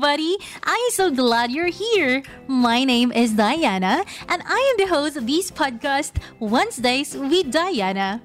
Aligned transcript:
everybody. 0.00 0.38
I'm 0.62 0.90
so 0.92 1.10
glad 1.10 1.52
you're 1.52 1.66
here. 1.66 2.22
My 2.48 2.84
name 2.84 3.12
is 3.12 3.32
Diana, 3.32 4.02
and 4.28 4.42
I 4.46 4.72
am 4.72 4.76
the 4.78 4.86
host 4.88 5.18
of 5.18 5.26
this 5.26 5.50
podcast, 5.50 6.12
Wednesdays 6.38 7.14
with 7.14 7.52
Diana. 7.52 8.22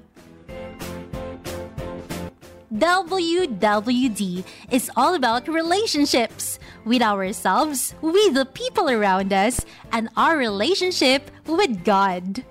WWD 2.72 4.44
is 4.70 4.90
all 4.96 5.14
about 5.14 5.48
relationships 5.48 6.58
with 6.86 7.02
ourselves, 7.02 7.94
with 8.00 8.32
the 8.32 8.46
people 8.46 8.88
around 8.88 9.34
us, 9.34 9.60
and 9.92 10.08
our 10.16 10.38
relationship 10.38 11.30
with 11.44 11.84
God. 11.84 12.42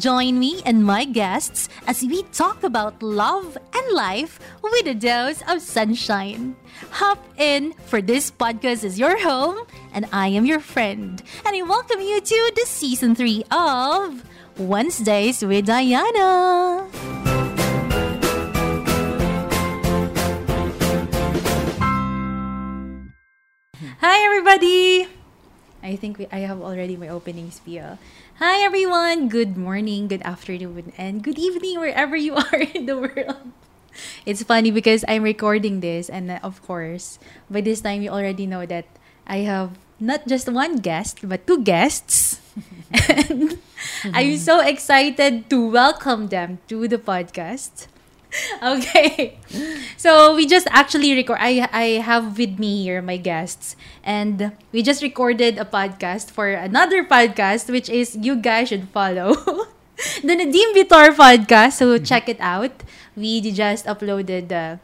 Join 0.00 0.38
me 0.38 0.62
and 0.64 0.82
my 0.82 1.04
guests 1.04 1.68
as 1.86 2.00
we 2.00 2.22
talk 2.32 2.64
about 2.64 3.02
love 3.02 3.58
and 3.76 3.92
life 3.92 4.40
with 4.62 4.86
a 4.86 4.94
dose 4.94 5.42
of 5.46 5.60
sunshine. 5.60 6.56
Hop 6.88 7.22
in, 7.36 7.74
for 7.84 8.00
this 8.00 8.30
podcast 8.30 8.82
is 8.82 8.98
your 8.98 9.20
home, 9.20 9.60
and 9.92 10.08
I 10.10 10.28
am 10.28 10.46
your 10.46 10.58
friend. 10.58 11.22
And 11.44 11.54
I 11.54 11.60
welcome 11.60 12.00
you 12.00 12.18
to 12.18 12.52
the 12.56 12.64
season 12.64 13.14
3 13.14 13.44
of 13.52 14.24
Wednesdays 14.56 15.44
with 15.44 15.66
Diana. 15.66 16.88
Hi, 24.00 24.16
everybody! 24.24 25.20
I 25.82 25.96
think 25.96 26.18
we, 26.18 26.26
I 26.30 26.40
have 26.40 26.60
already 26.60 26.96
my 26.96 27.08
opening 27.08 27.50
spiel. 27.50 27.98
Hi, 28.40 28.64
everyone! 28.64 29.28
Good 29.28 29.60
morning, 29.60 30.08
good 30.08 30.24
afternoon, 30.24 30.96
and 30.96 31.20
good 31.20 31.36
evening 31.36 31.76
wherever 31.76 32.16
you 32.16 32.36
are 32.40 32.64
in 32.72 32.88
the 32.88 32.96
world. 32.96 33.52
It's 34.24 34.40
funny 34.42 34.72
because 34.72 35.04
I'm 35.04 35.22
recording 35.22 35.84
this, 35.84 36.08
and 36.08 36.32
uh, 36.32 36.40
of 36.42 36.64
course, 36.64 37.20
by 37.52 37.60
this 37.60 37.84
time, 37.84 38.00
you 38.00 38.08
already 38.08 38.48
know 38.48 38.64
that 38.64 38.88
I 39.28 39.44
have 39.44 39.76
not 40.00 40.24
just 40.24 40.48
one 40.48 40.80
guest, 40.80 41.20
but 41.20 41.44
two 41.46 41.60
guests. 41.60 42.40
and 43.12 43.60
I'm 44.16 44.40
so 44.40 44.64
excited 44.64 45.52
to 45.52 45.60
welcome 45.68 46.32
them 46.32 46.64
to 46.72 46.88
the 46.88 46.96
podcast. 46.96 47.92
Okay. 48.62 49.38
So 49.96 50.34
we 50.34 50.46
just 50.46 50.66
actually 50.70 51.14
record 51.14 51.38
I 51.40 51.66
I 51.72 51.86
have 52.00 52.38
with 52.38 52.58
me 52.58 52.82
here 52.82 53.02
my 53.02 53.18
guests 53.18 53.74
and 54.04 54.52
we 54.72 54.82
just 54.82 55.02
recorded 55.02 55.58
a 55.58 55.66
podcast 55.66 56.30
for 56.30 56.48
another 56.48 57.04
podcast 57.04 57.68
which 57.68 57.90
is 57.90 58.14
you 58.14 58.36
guys 58.36 58.68
should 58.70 58.88
follow. 58.94 59.34
the 60.24 60.32
Nadim 60.32 60.72
Vitor 60.72 61.12
podcast, 61.12 61.76
so 61.76 61.92
mm-hmm. 61.92 62.04
check 62.04 62.28
it 62.28 62.40
out. 62.40 62.72
We 63.16 63.40
just 63.44 63.84
uploaded 63.84 64.48
the 64.48 64.80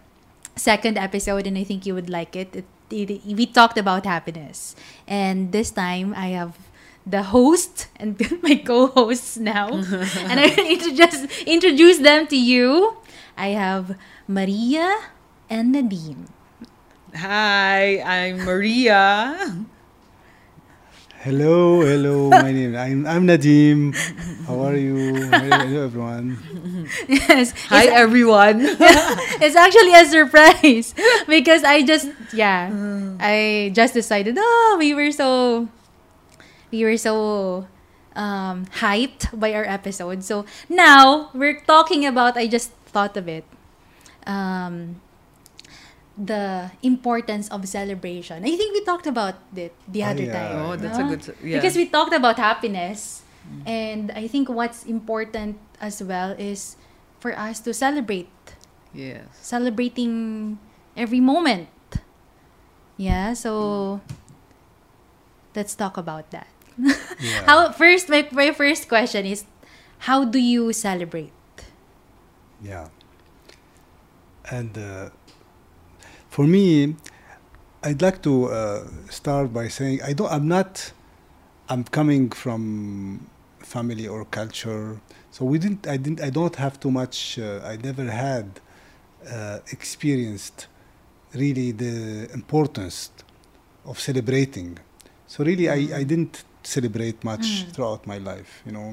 second 0.56 0.98
episode 0.98 1.46
and 1.46 1.56
I 1.56 1.64
think 1.64 1.86
you 1.86 1.94
would 1.94 2.10
like 2.10 2.36
it. 2.36 2.64
It, 2.64 2.66
it. 2.90 3.24
We 3.24 3.46
talked 3.46 3.78
about 3.78 4.04
happiness. 4.04 4.76
And 5.06 5.52
this 5.52 5.70
time 5.70 6.12
I 6.14 6.36
have 6.36 6.58
the 7.06 7.22
host 7.22 7.86
and 7.96 8.18
my 8.42 8.56
co-hosts 8.56 9.38
now. 9.38 9.68
and 9.72 10.40
I 10.40 10.46
need 10.56 10.80
to 10.82 10.92
just 10.94 11.30
introduce 11.46 11.98
them 11.98 12.26
to 12.26 12.36
you. 12.36 12.96
I 13.36 13.48
have 13.54 13.96
Maria 14.26 14.98
and 15.48 15.74
Nadim. 15.74 16.26
Hi, 17.14 18.00
I'm 18.02 18.44
Maria. 18.44 19.38
Hello, 21.22 21.80
hello. 21.80 22.30
My 22.30 22.52
name 22.52 22.76
I'm 22.76 23.06
I'm 23.06 23.26
Nadim. 23.26 23.96
How 24.46 24.60
are 24.62 24.76
you? 24.76 25.26
Hello, 25.26 25.84
everyone. 25.84 26.38
Yes. 27.08 27.50
Hi, 27.66 27.90
It's, 27.90 27.94
everyone. 27.98 28.62
it's 29.42 29.56
actually 29.56 29.94
a 29.94 30.06
surprise 30.06 30.94
because 31.26 31.64
I 31.64 31.82
just 31.82 32.10
yeah, 32.32 32.70
mm. 32.70 33.18
I 33.18 33.70
just 33.74 33.94
decided, 33.94 34.36
oh, 34.38 34.76
we 34.78 34.94
were 34.94 35.10
so 35.10 35.66
we 36.72 36.84
were 36.84 36.96
so 36.96 37.66
um 38.16 38.66
hyped 38.80 39.28
by 39.38 39.52
our 39.54 39.64
episode. 39.64 40.24
So 40.24 40.44
now 40.68 41.30
we're 41.34 41.60
talking 41.60 42.06
about 42.06 42.36
I 42.36 42.46
just 42.46 42.70
thought 42.92 43.16
of 43.16 43.28
it. 43.28 43.44
Um 44.26 45.00
the 46.16 46.70
importance 46.82 47.48
of 47.52 47.66
celebration. 47.68 48.40
I 48.44 48.56
think 48.56 48.72
we 48.72 48.80
talked 48.84 49.06
about 49.06 49.36
it 49.54 49.74
the 49.86 50.02
Ah, 50.02 50.10
other 50.16 50.24
yeah. 50.24 50.32
time. 50.32 50.56
Oh, 50.64 50.76
that's 50.76 50.98
no? 50.98 51.06
a 51.06 51.08
good. 51.16 51.22
Yeah. 51.44 51.60
Because 51.60 51.76
we 51.76 51.86
talked 51.86 52.14
about 52.14 52.38
happiness. 52.38 53.22
And 53.64 54.10
I 54.10 54.26
think 54.26 54.48
what's 54.50 54.82
important 54.90 55.54
as 55.80 56.02
well 56.02 56.34
is 56.34 56.74
for 57.22 57.30
us 57.38 57.60
to 57.62 57.70
celebrate. 57.70 58.26
yes. 58.90 59.22
Celebrating 59.38 60.58
every 60.98 61.20
moment. 61.22 61.68
Yeah, 62.96 63.34
so 63.34 64.00
let's 65.54 65.74
talk 65.74 65.96
about 65.96 66.30
that. 66.30 66.48
Yeah. 66.78 67.44
How 67.46 67.72
first 67.72 68.08
my, 68.08 68.28
my 68.32 68.52
first 68.52 68.88
question 68.88 69.26
is 69.26 69.44
how 69.98 70.24
do 70.24 70.38
you 70.38 70.72
celebrate? 70.72 71.32
Yeah. 72.62 72.88
And 74.50 74.76
uh, 74.76 75.10
for 76.28 76.46
me, 76.46 76.96
I'd 77.82 78.02
like 78.02 78.22
to 78.22 78.46
uh, 78.46 78.86
start 79.10 79.52
by 79.52 79.68
saying 79.68 80.02
I 80.02 80.12
don't. 80.12 80.30
I'm 80.30 80.48
not. 80.48 80.92
I'm 81.68 81.84
coming 81.84 82.30
from 82.30 83.26
family 83.58 84.06
or 84.06 84.24
culture, 84.24 85.00
so 85.30 85.44
we 85.44 85.58
didn't. 85.58 85.86
I 85.86 85.96
didn't. 85.96 86.20
I 86.20 86.30
don't 86.30 86.56
have 86.56 86.78
too 86.78 86.90
much. 86.90 87.38
Uh, 87.38 87.60
I 87.64 87.76
never 87.76 88.04
had 88.04 88.60
uh, 89.28 89.58
experienced 89.72 90.68
really 91.34 91.72
the 91.72 92.28
importance 92.32 93.10
of 93.84 93.98
celebrating. 93.98 94.78
So 95.26 95.44
really, 95.44 95.68
I, 95.68 95.98
I 96.00 96.02
didn't 96.04 96.44
celebrate 96.66 97.18
much 97.24 97.46
Mm. 97.46 97.72
throughout 97.72 98.02
my 98.06 98.18
life. 98.18 98.50
You 98.66 98.72
know, 98.76 98.88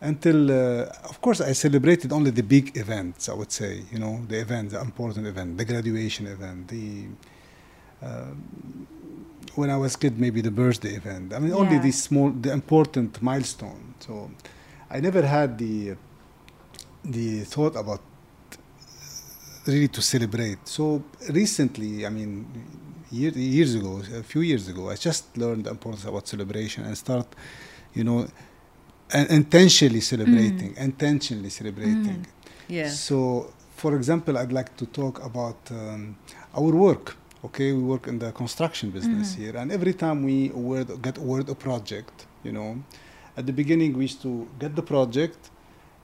until 0.00 0.38
uh, 0.50 1.10
of 1.10 1.16
course 1.20 1.40
I 1.50 1.52
celebrated 1.54 2.12
only 2.12 2.30
the 2.40 2.42
big 2.56 2.66
events. 2.76 3.28
I 3.28 3.34
would 3.40 3.52
say, 3.60 3.72
you 3.92 3.98
know, 3.98 4.14
the 4.28 4.38
event, 4.46 4.70
the 4.70 4.80
important 4.80 5.26
event, 5.26 5.48
the 5.58 5.64
graduation 5.72 6.26
event, 6.26 6.68
the 6.68 6.86
um, 8.06 8.86
when 9.54 9.70
I 9.70 9.76
was 9.76 9.96
kid, 9.96 10.18
maybe 10.20 10.40
the 10.40 10.50
birthday 10.62 10.94
event. 11.02 11.32
I 11.34 11.38
mean, 11.42 11.52
only 11.52 11.74
Yeah. 11.76 11.82
these 11.86 12.00
small, 12.08 12.30
the 12.30 12.52
important 12.52 13.20
milestone. 13.22 13.82
So, 14.06 14.30
I 14.90 15.00
never 15.00 15.22
had 15.36 15.58
the 15.58 15.96
the 17.16 17.44
thought 17.52 17.74
about 17.76 18.00
really 19.66 19.88
to 19.88 20.00
celebrate. 20.02 20.58
So 20.76 21.02
recently, 21.30 22.06
I 22.06 22.10
mean, 22.10 22.46
year, 23.10 23.30
years 23.32 23.74
ago, 23.74 24.02
a 24.16 24.22
few 24.22 24.42
years 24.42 24.68
ago, 24.68 24.90
I 24.90 24.96
just 24.96 25.36
learned 25.36 25.64
the 25.64 25.70
importance 25.70 26.04
about 26.04 26.28
celebration 26.28 26.84
and 26.84 26.96
start, 26.96 27.26
you 27.94 28.04
know, 28.04 28.26
and 29.12 29.30
intentionally 29.30 30.00
celebrating, 30.00 30.74
mm. 30.74 30.78
intentionally 30.78 31.50
celebrating. 31.50 32.26
Mm. 32.26 32.26
Yeah. 32.68 32.88
So, 32.88 33.52
for 33.76 33.96
example, 33.96 34.36
I'd 34.36 34.52
like 34.52 34.76
to 34.76 34.86
talk 34.86 35.24
about 35.24 35.56
um, 35.70 36.16
our 36.54 36.72
work. 36.72 37.16
Okay, 37.44 37.72
we 37.72 37.82
work 37.82 38.08
in 38.08 38.18
the 38.18 38.32
construction 38.32 38.90
business 38.90 39.32
mm-hmm. 39.32 39.42
here, 39.42 39.56
and 39.56 39.70
every 39.70 39.94
time 39.94 40.24
we 40.24 40.50
award, 40.50 41.00
get 41.00 41.18
award 41.18 41.48
a 41.48 41.54
project, 41.54 42.26
you 42.42 42.50
know, 42.50 42.82
at 43.36 43.46
the 43.46 43.52
beginning 43.52 43.96
we 43.96 44.04
used 44.04 44.20
to 44.22 44.48
get 44.58 44.74
the 44.74 44.82
project, 44.82 45.50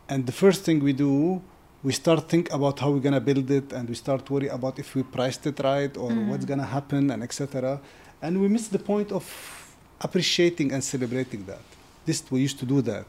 and 0.09 0.27
the 0.27 0.33
first 0.33 0.63
thing 0.63 0.79
we 0.79 0.93
do, 0.93 1.43
we 1.85 1.93
start 1.93 2.29
think 2.29 2.53
about 2.53 2.81
how 2.81 2.91
we're 2.91 3.07
gonna 3.09 3.21
build 3.21 3.49
it, 3.51 3.73
and 3.73 3.89
we 3.89 3.95
start 3.95 4.29
worry 4.31 4.49
about 4.49 4.79
if 4.79 4.95
we 4.97 5.03
priced 5.03 5.47
it 5.47 5.61
right 5.63 5.95
or 5.97 6.11
mm. 6.11 6.29
what's 6.29 6.47
gonna 6.47 6.71
happen, 6.77 7.11
and 7.13 7.23
etc. 7.23 7.79
And 8.23 8.41
we 8.41 8.49
miss 8.49 8.69
the 8.69 8.79
point 8.79 9.13
of 9.13 9.25
appreciating 10.01 10.73
and 10.73 10.83
celebrating 10.83 11.45
that. 11.45 11.65
This 12.07 12.19
we 12.31 12.41
used 12.41 12.59
to 12.59 12.67
do 12.67 12.81
that. 12.83 13.07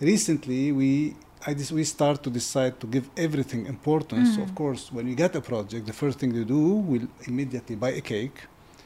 Recently, 0.00 0.72
we 0.72 1.16
I 1.46 1.52
just, 1.52 1.72
we 1.72 1.84
start 1.84 2.22
to 2.22 2.30
decide 2.30 2.80
to 2.80 2.86
give 2.86 3.06
everything 3.16 3.66
importance. 3.66 4.36
So 4.36 4.42
of 4.42 4.54
course, 4.54 4.90
when 4.90 5.06
we 5.06 5.14
get 5.14 5.36
a 5.36 5.42
project, 5.42 5.86
the 5.86 5.92
first 5.92 6.18
thing 6.18 6.32
we 6.32 6.44
do, 6.44 6.62
we'll 6.88 7.08
immediately 7.26 7.76
buy 7.76 7.90
a 7.90 8.00
cake 8.00 8.38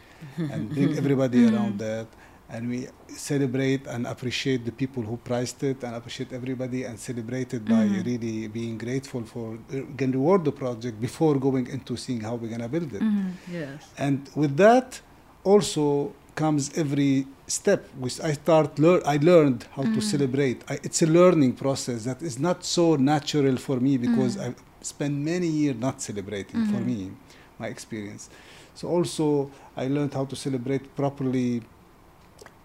and 0.36 0.68
bring 0.68 0.96
everybody 0.96 1.38
mm. 1.38 1.52
around 1.52 1.78
that, 1.78 2.06
and 2.50 2.68
we 2.68 2.88
celebrate 3.08 3.86
and 3.86 4.06
appreciate 4.06 4.64
the 4.64 4.72
people 4.72 5.02
who 5.02 5.16
priced 5.18 5.62
it, 5.62 5.82
and 5.84 5.94
appreciate 5.94 6.32
everybody 6.32 6.84
and 6.84 6.98
celebrate 6.98 7.52
it 7.54 7.64
by 7.64 7.84
mm-hmm. 7.84 8.02
really 8.08 8.48
being 8.48 8.78
grateful 8.78 9.22
for 9.24 9.58
uh, 9.72 9.80
can 9.96 10.12
reward 10.12 10.44
the 10.44 10.52
project 10.52 11.00
before 11.00 11.34
going 11.38 11.66
into 11.66 11.96
seeing 11.96 12.20
how 12.20 12.34
we're 12.36 12.50
gonna 12.50 12.68
build 12.68 12.92
it. 12.92 13.02
Mm-hmm. 13.02 13.52
Yes. 13.52 13.82
And 13.98 14.28
with 14.34 14.56
that, 14.56 15.00
also 15.44 16.14
comes 16.34 16.76
every 16.76 17.26
step. 17.46 17.86
Which 17.98 18.20
I 18.20 18.32
start 18.32 18.78
learn. 18.78 19.02
I 19.04 19.16
learned 19.16 19.66
how 19.74 19.82
to 19.82 19.88
mm-hmm. 19.88 20.00
celebrate. 20.00 20.62
I, 20.68 20.74
it's 20.82 21.02
a 21.02 21.06
learning 21.06 21.54
process 21.54 22.04
that 22.04 22.22
is 22.22 22.38
not 22.38 22.64
so 22.64 22.96
natural 22.96 23.56
for 23.56 23.78
me 23.78 23.98
because 23.98 24.36
mm. 24.36 24.50
I 24.50 24.54
spent 24.80 25.14
many 25.14 25.48
years 25.48 25.76
not 25.76 26.00
celebrating. 26.00 26.64
For 26.66 26.80
me, 26.80 27.10
my 27.58 27.66
experience. 27.66 28.30
So 28.74 28.88
also, 28.88 29.50
I 29.76 29.88
learned 29.88 30.14
how 30.14 30.24
to 30.24 30.36
celebrate 30.36 30.94
properly 30.94 31.62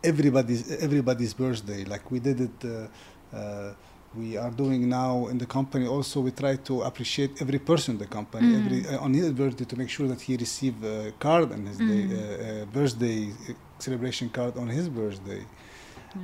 everybody's 0.04 0.64
everybody's 0.88 1.34
birthday. 1.34 1.84
Like 1.94 2.06
we 2.12 2.20
did 2.20 2.40
it. 2.48 2.58
Uh, 2.66 3.38
uh, 3.38 3.74
we 4.16 4.38
are 4.38 4.52
doing 4.52 4.88
now 4.88 5.26
in 5.32 5.40
the 5.40 5.46
company 5.58 5.88
also 5.88 6.22
we 6.22 6.30
try 6.30 6.56
to 6.70 6.84
appreciate 6.84 7.32
every 7.42 7.58
person 7.58 7.90
in 7.96 8.00
the 8.00 8.06
company 8.20 8.48
Mm. 8.54 8.60
every 8.60 8.80
uh, 8.88 9.06
on 9.06 9.12
his 9.22 9.32
birthday 9.42 9.66
to 9.72 9.76
make 9.82 9.90
sure 9.90 10.08
that 10.14 10.22
he 10.28 10.34
receive 10.46 10.76
a 10.84 11.12
card 11.26 11.48
on 11.58 11.62
his 11.66 11.78
day, 11.92 12.04
Mm. 12.06 12.12
uh, 12.14 12.18
uh, 12.18 12.66
birthday 12.78 13.20
uh, 13.32 13.54
celebration 13.86 14.28
card 14.38 14.54
on 14.64 14.68
his 14.78 14.88
birthday 15.00 15.42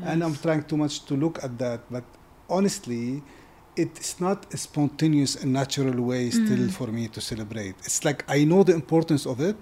and 0.09 0.17
i'm 0.25 0.35
trying 0.45 0.63
too 0.71 0.77
much 0.85 0.95
to 1.07 1.13
look 1.23 1.35
at 1.47 1.53
that 1.63 1.79
but 1.95 2.03
honestly 2.57 3.05
it's 3.83 4.13
not 4.25 4.39
a 4.53 4.57
spontaneous 4.67 5.31
and 5.41 5.49
natural 5.61 5.97
way 6.11 6.23
still 6.41 6.65
Mm. 6.67 6.77
for 6.79 6.87
me 6.97 7.03
to 7.15 7.19
celebrate 7.31 7.75
it's 7.87 8.01
like 8.09 8.19
i 8.37 8.39
know 8.49 8.61
the 8.69 8.75
importance 8.83 9.23
of 9.33 9.37
it 9.51 9.61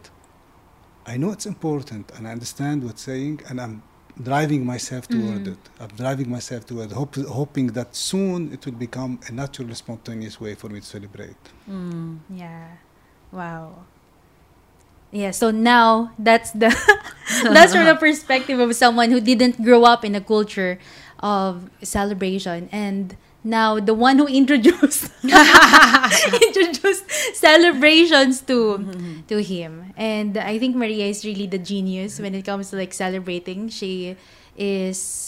i 1.13 1.15
know 1.21 1.29
it's 1.35 1.47
important 1.55 2.05
and 2.15 2.21
i 2.27 2.31
understand 2.37 2.77
what's 2.85 3.03
saying 3.11 3.35
and 3.49 3.55
i'm 3.63 3.75
driving 4.23 4.65
myself 4.65 5.07
toward 5.07 5.43
Mm. 5.45 5.53
it 5.53 5.59
i'm 5.79 5.93
driving 5.95 6.29
myself 6.29 6.65
toward 6.65 6.91
hope, 6.91 7.15
hoping 7.15 7.67
that 7.67 7.95
soon 7.95 8.51
it 8.53 8.65
will 8.65 8.73
become 8.87 9.19
a 9.29 9.31
natural 9.31 9.73
spontaneous 9.75 10.39
way 10.41 10.55
for 10.55 10.69
me 10.69 10.79
to 10.79 10.85
celebrate 10.85 11.37
Mm. 11.69 12.19
Yeah. 12.29 12.67
Wow. 13.31 13.83
Yeah, 15.11 15.31
so 15.31 15.51
now 15.51 16.11
that's 16.19 16.51
the 16.51 16.69
that's 17.43 17.73
from 17.73 17.85
the 17.85 17.95
perspective 17.95 18.59
of 18.59 18.75
someone 18.75 19.09
who 19.11 19.21
didn't 19.21 19.61
grow 19.63 19.83
up 19.83 20.03
in 20.03 20.15
a 20.15 20.21
culture 20.21 20.79
of 21.19 21.69
celebration 21.81 22.67
and 22.71 23.15
now 23.43 23.79
the 23.79 23.93
one 23.93 24.17
who 24.17 24.27
introduced 24.41 25.11
introduced 25.23 27.05
celebrations 27.33 28.41
to 28.41 28.83
to 29.27 29.37
him. 29.41 29.93
And 29.95 30.37
I 30.37 30.59
think 30.59 30.75
Maria 30.75 31.05
is 31.05 31.23
really 31.25 31.47
the 31.47 31.59
genius 31.59 32.19
when 32.19 32.35
it 32.35 32.43
comes 32.45 32.69
to 32.71 32.75
like 32.75 32.93
celebrating. 32.93 33.69
She 33.69 34.15
is 34.57 35.27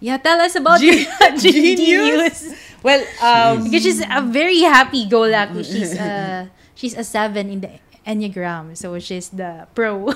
yeah, 0.00 0.18
tell 0.18 0.40
us 0.40 0.54
about 0.54 0.80
Ge- 0.80 1.08
your 1.08 1.36
genius? 1.36 2.52
Well, 2.82 3.02
um, 3.22 3.64
because 3.64 3.82
she's 3.82 4.00
a 4.00 4.20
very 4.20 4.60
happy 4.60 5.08
go 5.08 5.22
lucky. 5.24 5.64
She's 5.64 5.94
a 5.96 6.50
she's 6.74 6.94
a 6.94 7.04
seven 7.04 7.50
in 7.50 7.60
the 7.60 7.70
enneagram, 8.06 8.76
so 8.76 8.98
she's 9.00 9.30
the 9.30 9.66
pro. 9.74 10.12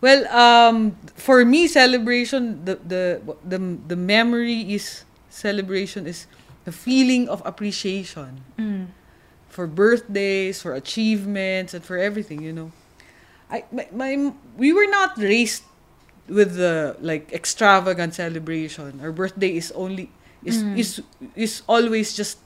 well, 0.00 0.26
um, 0.28 0.96
for 1.14 1.44
me, 1.44 1.68
celebration, 1.68 2.64
the, 2.64 2.76
the 2.82 3.02
the 3.46 3.58
the 3.88 3.96
memory 3.96 4.74
is 4.74 5.04
celebration 5.30 6.06
is 6.06 6.26
the 6.66 6.74
feeling 6.74 7.30
of 7.30 7.40
appreciation 7.46 8.42
Mm. 8.58 8.90
for 9.48 9.64
birthdays, 9.70 10.60
for 10.60 10.74
achievements, 10.74 11.72
and 11.72 11.80
for 11.86 11.96
everything. 11.96 12.42
You 12.42 12.52
know, 12.52 12.68
I 13.48 13.64
my, 13.72 13.86
my 13.94 14.10
we 14.58 14.74
were 14.74 14.90
not 14.90 15.14
raised 15.16 15.62
with 16.26 16.58
the 16.58 16.98
like 17.00 17.30
extravagant 17.32 18.18
celebration. 18.18 18.98
Our 19.00 19.14
birthday 19.14 19.54
is 19.56 19.70
only 19.78 20.10
is 20.44 20.60
Mm. 20.62 20.74
is 20.76 20.90
is 21.38 21.62
always 21.70 22.12
just 22.18 22.42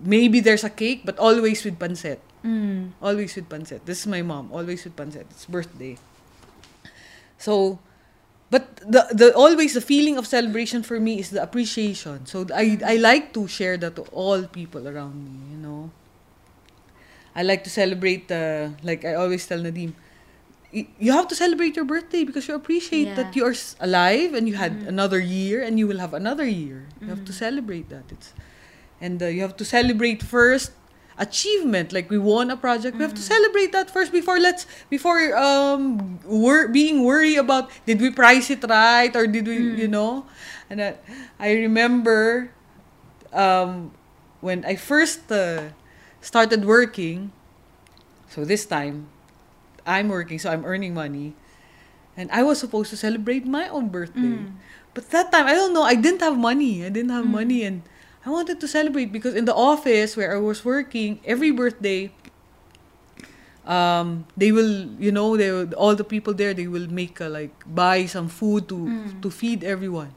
maybe 0.00 0.40
there's 0.40 0.64
a 0.64 0.70
cake, 0.72 1.02
but 1.04 1.18
always 1.18 1.64
with 1.64 1.78
pancit. 1.78 2.18
Mm. 2.44 2.92
Always 3.00 3.34
with 3.36 3.48
pancit. 3.48 3.84
This 3.84 4.00
is 4.00 4.06
my 4.06 4.22
mom. 4.22 4.52
Always 4.52 4.84
with 4.84 4.96
pancit. 4.96 5.24
It's 5.32 5.46
birthday. 5.46 5.96
So, 7.38 7.78
but 8.50 8.76
the 8.86 9.06
the 9.12 9.34
always 9.34 9.74
the 9.74 9.80
feeling 9.80 10.16
of 10.18 10.26
celebration 10.26 10.82
for 10.82 11.00
me 11.00 11.18
is 11.18 11.30
the 11.30 11.42
appreciation. 11.42 12.26
So 12.26 12.46
I 12.54 12.78
I 12.84 12.96
like 12.96 13.32
to 13.34 13.48
share 13.48 13.76
that 13.78 13.96
to 13.96 14.02
all 14.12 14.42
people 14.46 14.86
around 14.88 15.24
me. 15.24 15.34
You 15.52 15.58
know. 15.58 15.90
I 17.34 17.42
like 17.42 17.64
to 17.64 17.70
celebrate. 17.70 18.30
Uh, 18.30 18.70
like 18.82 19.04
I 19.04 19.14
always 19.14 19.46
tell 19.46 19.58
Nadim, 19.58 19.92
you 20.72 21.12
have 21.12 21.28
to 21.28 21.34
celebrate 21.34 21.76
your 21.76 21.84
birthday 21.84 22.24
because 22.24 22.48
you 22.48 22.54
appreciate 22.54 23.08
Yeah. 23.08 23.14
that 23.22 23.36
you 23.36 23.44
are 23.44 23.54
alive 23.80 24.34
and 24.34 24.48
you 24.48 24.54
had 24.54 24.80
Mm. 24.82 24.88
another 24.88 25.18
year 25.18 25.62
and 25.62 25.78
you 25.78 25.86
will 25.86 25.98
have 25.98 26.14
another 26.14 26.46
year. 26.46 26.86
You 27.00 27.08
have 27.10 27.24
to 27.24 27.32
Mm. 27.32 27.38
celebrate 27.46 27.88
that. 27.90 28.04
It's 28.10 28.32
and 29.00 29.22
uh, 29.22 29.26
you 29.26 29.42
have 29.42 29.56
to 29.56 29.64
celebrate 29.64 30.22
first 30.22 30.70
achievement 31.18 31.92
like 31.92 32.10
we 32.10 32.18
won 32.18 32.50
a 32.50 32.56
project 32.58 32.96
we 32.98 33.02
have 33.06 33.14
to 33.14 33.22
Mm. 33.22 33.30
celebrate 33.38 33.70
that 33.70 33.86
first 33.90 34.10
before 34.10 34.38
let's 34.42 34.66
before 34.90 35.30
um 35.38 36.18
wor- 36.26 36.66
being 36.68 37.04
worried 37.06 37.38
about 37.38 37.70
did 37.86 38.00
we 38.02 38.10
price 38.10 38.50
it 38.50 38.64
right 38.66 39.14
or 39.14 39.26
did 39.26 39.46
we 39.46 39.58
Mm. 39.58 39.78
you 39.78 39.88
know 39.88 40.26
and 40.68 40.80
uh, 40.82 40.92
i 41.38 41.54
remember 41.54 42.50
um 43.32 43.94
when 44.42 44.64
i 44.66 44.74
first 44.74 45.30
uh, 45.30 45.70
started 46.20 46.64
working 46.66 47.30
so 48.28 48.42
this 48.44 48.66
time 48.66 49.06
i'm 49.86 50.08
working 50.10 50.38
so 50.38 50.50
i'm 50.50 50.64
earning 50.66 50.94
money 50.94 51.30
and 52.16 52.30
i 52.34 52.42
was 52.42 52.58
supposed 52.58 52.90
to 52.90 52.96
celebrate 52.98 53.46
my 53.46 53.68
own 53.70 53.88
birthday 53.88 54.42
Mm. 54.42 54.54
but 54.94 55.10
that 55.10 55.30
time, 55.34 55.46
I 55.50 55.54
don't 55.58 55.74
know, 55.74 55.82
I 55.82 55.98
didn't 55.98 56.22
have 56.22 56.38
money. 56.38 56.86
I 56.86 56.88
didn't 56.88 57.10
have 57.10 57.26
Mm. 57.26 57.34
money 57.42 57.60
and 57.66 57.82
I 58.26 58.30
wanted 58.30 58.60
to 58.60 58.68
celebrate 58.68 59.12
because 59.12 59.34
in 59.34 59.44
the 59.44 59.54
office 59.54 60.16
where 60.16 60.34
I 60.34 60.40
was 60.40 60.64
working, 60.64 61.20
every 61.24 61.50
birthday, 61.50 62.10
um, 63.66 64.26
they 64.36 64.52
will, 64.52 64.88
you 64.98 65.12
know, 65.12 65.36
they 65.36 65.50
will, 65.50 65.72
all 65.74 65.94
the 65.94 66.04
people 66.04 66.32
there, 66.34 66.54
they 66.54 66.66
will 66.66 66.88
make 66.90 67.20
a, 67.20 67.28
like 67.28 67.52
buy 67.66 68.06
some 68.06 68.28
food 68.28 68.68
to 68.68 68.76
Mm. 68.88 69.20
to 69.22 69.28
feed 69.30 69.64
everyone. 69.64 70.12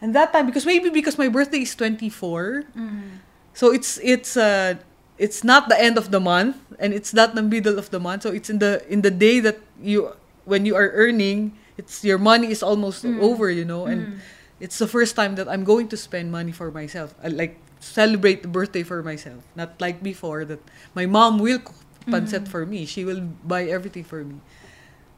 And 0.00 0.14
that 0.14 0.32
time, 0.32 0.46
because 0.46 0.64
maybe 0.64 0.88
because 0.88 1.18
my 1.18 1.28
birthday 1.28 1.60
is 1.64 1.74
24, 1.76 2.64
Mm. 2.76 3.20
so 3.52 3.72
it's 3.72 3.98
it's 4.02 4.36
uh 4.36 4.76
it's 5.20 5.44
not 5.44 5.68
the 5.68 5.76
end 5.76 5.98
of 6.00 6.08
the 6.10 6.20
month 6.20 6.56
and 6.80 6.92
it's 6.96 7.12
not 7.12 7.34
the 7.36 7.42
middle 7.44 7.76
of 7.78 7.90
the 7.92 8.00
month. 8.00 8.22
So 8.24 8.32
it's 8.32 8.48
in 8.48 8.58
the 8.60 8.80
in 8.88 9.00
the 9.04 9.12
day 9.12 9.40
that 9.40 9.60
you 9.80 10.12
when 10.48 10.64
you 10.64 10.72
are 10.76 10.88
earning, 10.96 11.52
it's 11.76 12.00
your 12.04 12.16
money 12.18 12.48
is 12.52 12.62
almost 12.64 13.04
Mm. 13.04 13.20
over, 13.20 13.48
you 13.52 13.64
know, 13.64 13.84
and 13.84 14.08
Mm. 14.08 14.20
It's 14.60 14.78
the 14.78 14.86
first 14.86 15.16
time 15.16 15.34
that 15.36 15.48
I'm 15.48 15.64
going 15.64 15.88
to 15.88 15.96
spend 15.96 16.30
money 16.30 16.52
for 16.52 16.70
myself. 16.70 17.14
I 17.24 17.28
like 17.28 17.58
celebrate 17.80 18.42
the 18.42 18.48
birthday 18.48 18.82
for 18.84 19.02
myself. 19.02 19.42
Not 19.56 19.80
like 19.80 20.02
before 20.02 20.44
that 20.44 20.60
my 20.94 21.06
mom 21.06 21.38
will 21.40 21.58
cook 21.58 21.80
pancit 22.06 22.44
Mhm. 22.44 22.52
for 22.52 22.66
me. 22.66 22.84
She 22.86 23.04
will 23.04 23.20
buy 23.44 23.64
everything 23.68 24.04
for 24.04 24.24
me. 24.24 24.40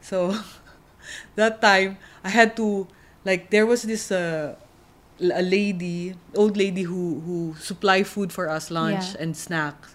So 0.01 0.35
that 1.35 1.61
time 1.61 1.99
I 2.25 2.31
had 2.31 2.57
to 2.57 2.87
like 3.25 3.51
there 3.51 3.67
was 3.67 3.83
this 3.83 4.11
uh 4.11 4.55
a 5.21 5.43
lady, 5.43 6.15
old 6.35 6.57
lady 6.57 6.83
who 6.83 7.21
who 7.27 7.55
supply 7.61 8.03
food 8.03 8.33
for 8.33 8.49
us 8.49 8.71
lunch 8.71 9.15
Yeah. 9.15 9.23
and 9.23 9.37
snacks. 9.37 9.95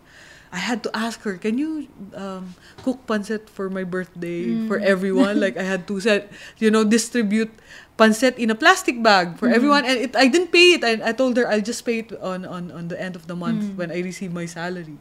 I 0.52 0.58
had 0.64 0.82
to 0.84 0.90
ask 0.96 1.22
her, 1.28 1.36
can 1.36 1.58
you 1.60 1.88
um, 2.16 2.56
cook 2.84 3.04
pancit 3.06 3.50
for 3.52 3.70
my 3.70 3.84
birthday 3.84 4.48
for 4.68 4.80
Mm. 4.80 4.88
everyone? 4.88 5.40
like 5.44 5.58
I 5.60 5.64
had 5.68 5.88
to 5.92 6.00
set, 6.00 6.32
you 6.58 6.72
know, 6.72 6.84
distribute 6.88 7.52
pancit 8.00 8.38
in 8.40 8.50
a 8.50 8.56
plastic 8.56 9.04
bag 9.04 9.36
for 9.36 9.50
Mm. 9.52 9.56
everyone, 9.60 9.84
and 9.84 9.98
it, 10.00 10.16
I 10.16 10.28
didn't 10.32 10.52
pay 10.56 10.80
it. 10.80 10.84
I, 10.88 11.10
I 11.10 11.12
told 11.12 11.36
her 11.36 11.44
I'll 11.50 11.60
just 11.66 11.84
pay 11.84 12.00
it 12.00 12.16
on 12.24 12.46
on 12.48 12.72
on 12.72 12.88
the 12.88 12.96
end 12.96 13.16
of 13.20 13.28
the 13.28 13.36
month 13.36 13.74
Mm. 13.74 13.76
when 13.76 13.90
I 13.92 14.00
receive 14.00 14.32
my 14.32 14.48
salary. 14.48 14.96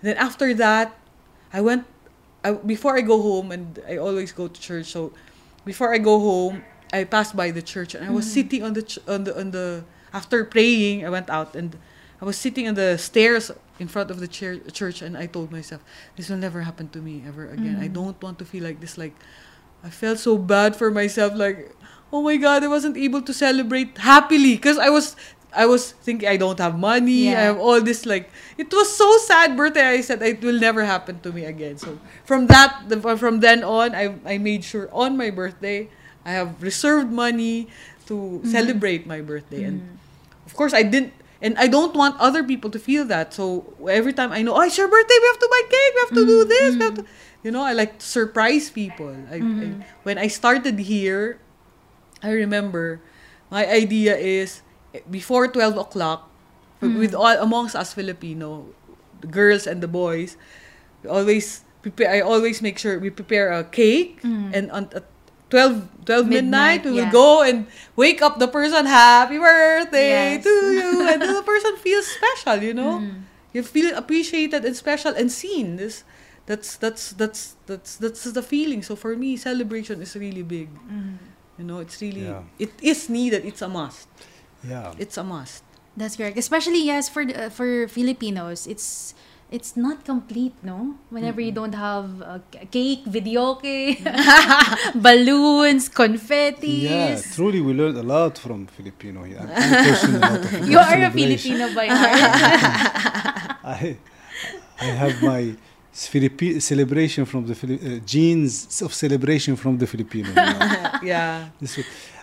And 0.00 0.04
then 0.04 0.16
after 0.20 0.52
that, 0.60 0.92
I 1.52 1.60
went. 1.64 1.88
I, 2.44 2.52
before 2.60 2.92
I 2.92 3.00
go 3.00 3.24
home, 3.24 3.48
and 3.56 3.80
I 3.88 3.96
always 3.96 4.36
go 4.36 4.52
to 4.52 4.58
church. 4.60 4.92
So 4.92 5.16
before 5.64 5.96
I 5.96 5.98
go 5.98 6.20
home, 6.20 6.60
I 6.92 7.08
passed 7.08 7.32
by 7.32 7.48
the 7.56 7.64
church, 7.64 7.96
and 7.96 8.04
I 8.04 8.12
was 8.12 8.28
Mhm. 8.28 8.36
sitting 8.36 8.60
on 8.60 8.76
the 8.76 8.84
ch- 8.84 9.00
on 9.08 9.24
the 9.24 9.32
on 9.32 9.48
the 9.56 9.80
after 10.12 10.44
praying. 10.44 11.06
I 11.06 11.10
went 11.10 11.32
out 11.32 11.56
and 11.56 11.72
I 12.20 12.28
was 12.28 12.36
sitting 12.36 12.68
on 12.68 12.76
the 12.76 13.00
stairs 13.00 13.48
in 13.78 13.88
front 13.88 14.10
of 14.10 14.20
the 14.20 14.28
chair, 14.28 14.56
church, 14.72 15.02
and 15.02 15.16
I 15.16 15.26
told 15.26 15.50
myself, 15.50 15.82
"This 16.16 16.28
will 16.30 16.38
never 16.38 16.62
happen 16.62 16.88
to 16.94 17.00
me 17.02 17.22
ever 17.26 17.50
again. 17.50 17.76
I 17.80 17.88
Mhm. 17.88 17.94
don't 17.98 18.18
want 18.22 18.38
to 18.38 18.44
feel 18.46 18.62
like 18.62 18.78
this. 18.80 18.96
Like 18.96 19.14
I 19.82 19.90
felt 19.90 20.18
so 20.18 20.38
bad 20.38 20.76
for 20.76 20.90
myself. 20.90 21.34
Like, 21.34 21.74
oh 22.12 22.22
my 22.22 22.36
God, 22.38 22.62
I 22.62 22.68
wasn't 22.70 22.96
able 22.96 23.20
to 23.22 23.32
celebrate 23.34 23.98
happily 23.98 24.54
because 24.56 24.78
I 24.78 24.90
was." 24.90 25.16
I 25.54 25.70
was 25.70 25.94
thinking 26.02 26.26
I 26.26 26.34
don't 26.34 26.58
have 26.58 26.74
money. 26.74 27.30
I 27.30 27.46
have 27.46 27.62
all 27.62 27.78
this 27.78 28.02
like 28.02 28.26
it 28.58 28.74
was 28.74 28.90
so 28.90 29.06
sad 29.22 29.54
birthday. 29.54 29.86
I 29.86 30.02
said 30.02 30.18
it 30.18 30.42
will 30.42 30.58
never 30.58 30.82
happen 30.82 31.22
to 31.22 31.30
me 31.30 31.46
again. 31.46 31.78
So 31.78 31.94
from 32.26 32.50
that 32.50 32.90
the, 32.90 32.98
from 33.14 33.38
then 33.38 33.62
on, 33.62 33.94
I 33.94 34.18
I 34.26 34.34
made 34.42 34.66
sure 34.66 34.90
on 34.90 35.14
my 35.14 35.30
birthday 35.30 35.86
I 36.26 36.34
have 36.34 36.58
reserved 36.58 37.14
money 37.14 37.70
to 38.10 38.42
Mhm. 38.42 38.50
celebrate 38.50 39.06
my 39.06 39.22
birthday. 39.22 39.62
And 39.62 39.78
Mm. 39.86 39.94
of 40.42 40.58
course, 40.58 40.74
I 40.74 40.82
didn't, 40.82 41.14
and 41.44 41.52
I 41.60 41.68
don't 41.68 41.92
want 41.94 42.16
other 42.18 42.40
people 42.42 42.72
to 42.72 42.80
feel 42.80 43.04
that. 43.12 43.36
So 43.36 43.76
every 43.84 44.16
time 44.16 44.32
I 44.32 44.40
know, 44.40 44.56
oh, 44.56 44.64
it's 44.64 44.80
your 44.80 44.88
birthday, 44.88 45.18
we 45.20 45.28
have 45.28 45.38
to 45.44 45.50
buy 45.52 45.62
cake, 45.68 45.92
we 45.94 46.00
have 46.08 46.14
to 46.16 46.24
do 46.24 46.36
Mm, 46.40 46.48
this, 46.48 46.70
we 46.74 46.82
have 46.88 46.96
to, 46.98 47.04
you 47.44 47.50
know, 47.52 47.60
I 47.62 47.76
like 47.76 48.00
to 48.00 48.06
surprise 48.06 48.72
people. 48.72 49.12
I, 49.28 49.36
I, 49.36 49.40
Mhm. 49.44 49.84
when 50.08 50.16
I 50.16 50.26
started 50.32 50.80
here, 50.80 51.38
I 52.24 52.32
remember 52.32 53.04
my 53.52 53.68
idea 53.68 54.16
is 54.16 54.64
eh, 54.96 55.04
before 55.10 55.44
12 55.46 55.76
o'clock, 55.76 56.32
Mm. 56.82 56.96
with 56.98 57.14
all 57.14 57.36
amongst 57.40 57.76
us 57.76 57.92
Filipino, 57.92 58.72
the 59.20 59.28
girls 59.28 59.68
and 59.68 59.80
the 59.84 59.88
boys, 59.88 60.36
always 61.08 61.62
prepare, 61.84 62.08
I 62.10 62.20
always 62.20 62.60
make 62.64 62.76
sure 62.80 62.96
we 62.98 63.08
prepare 63.12 63.52
a 63.52 63.64
cake 63.64 64.20
Mm. 64.24 64.50
and 64.56 64.64
on, 64.72 64.88
at 64.96 65.04
12, 65.50 66.04
12 66.04 66.26
midnight, 66.26 66.82
Midnight, 66.82 66.84
we 66.84 66.90
will 66.92 67.10
go 67.12 67.42
and 67.42 67.66
wake 67.96 68.22
up 68.22 68.38
the 68.38 68.48
person 68.48 68.86
happy 68.86 69.38
birthday 69.38 70.34
Yes. 70.40 70.44
to 70.44 70.50
you 70.72 70.90
and 71.10 71.22
then 71.22 71.34
the 71.34 71.42
person 71.46 71.76
feels 71.78 72.06
special 72.06 72.58
you 72.62 72.74
know 72.74 72.98
Mm. 73.00 73.22
you 73.52 73.62
feel 73.62 73.94
appreciated 73.96 74.64
and 74.64 74.74
special 74.74 75.12
and 75.14 75.30
seen 75.30 75.76
this 75.76 76.02
that's 76.46 76.76
that's 76.76 77.12
that's 77.14 77.54
that's 77.66 77.96
that's 77.96 78.24
the 78.24 78.42
feeling 78.42 78.82
so 78.82 78.96
for 78.96 79.14
me 79.16 79.36
celebration 79.36 80.00
is 80.02 80.16
really 80.16 80.42
big 80.42 80.68
Mm. 80.90 81.18
you 81.58 81.64
know 81.64 81.78
it's 81.78 82.00
really 82.02 82.26
Yeah. 82.26 82.42
it 82.58 82.72
is 82.82 83.08
needed 83.08 83.44
it's 83.44 83.62
a 83.62 83.68
must 83.68 84.08
Yeah. 84.64 84.92
it's 84.98 85.16
a 85.20 85.24
must 85.24 85.62
That's 85.94 86.18
correct. 86.18 86.34
Especially 86.34 86.82
yes 86.82 87.06
for 87.06 87.22
uh, 87.22 87.54
for 87.54 87.86
Filipinos, 87.86 88.66
it's 88.66 89.14
it's 89.50 89.76
not 89.76 90.04
complete, 90.04 90.54
no. 90.62 90.94
Whenever 91.10 91.40
you 91.40 91.52
don't 91.52 91.74
have 91.74 92.22
uh, 92.22 92.38
c- 92.52 92.66
cake, 92.70 93.02
video 93.06 93.54
balloons, 94.94 95.88
confetti. 95.88 96.68
Yeah, 96.88 97.20
truly, 97.34 97.60
we 97.60 97.72
learned 97.74 97.98
a 97.98 98.02
lot 98.02 98.38
from 98.38 98.66
Filipino. 98.66 99.24
Yeah, 99.24 99.44
a 99.44 100.18
lot 100.18 100.44
of 100.44 100.68
You 100.68 100.78
are 100.78 100.94
a. 101.02 101.10
Filipino 101.10 101.74
by 101.74 101.86
heart. 101.90 103.56
I, 103.64 103.96
I 104.80 104.84
have 104.84 105.22
my 105.22 105.54
Philippi- 105.92 106.58
celebration 106.60 107.24
from 107.24 107.46
the 107.46 107.54
Phili- 107.54 107.80
uh, 107.98 108.00
genes 108.04 108.82
of 108.82 108.92
celebration 108.92 109.56
from 109.56 109.78
the 109.78 109.86
Filipino. 109.86 110.28
you 110.28 110.34
know. 110.34 110.90
yeah. 111.02 111.48
This 111.60 111.78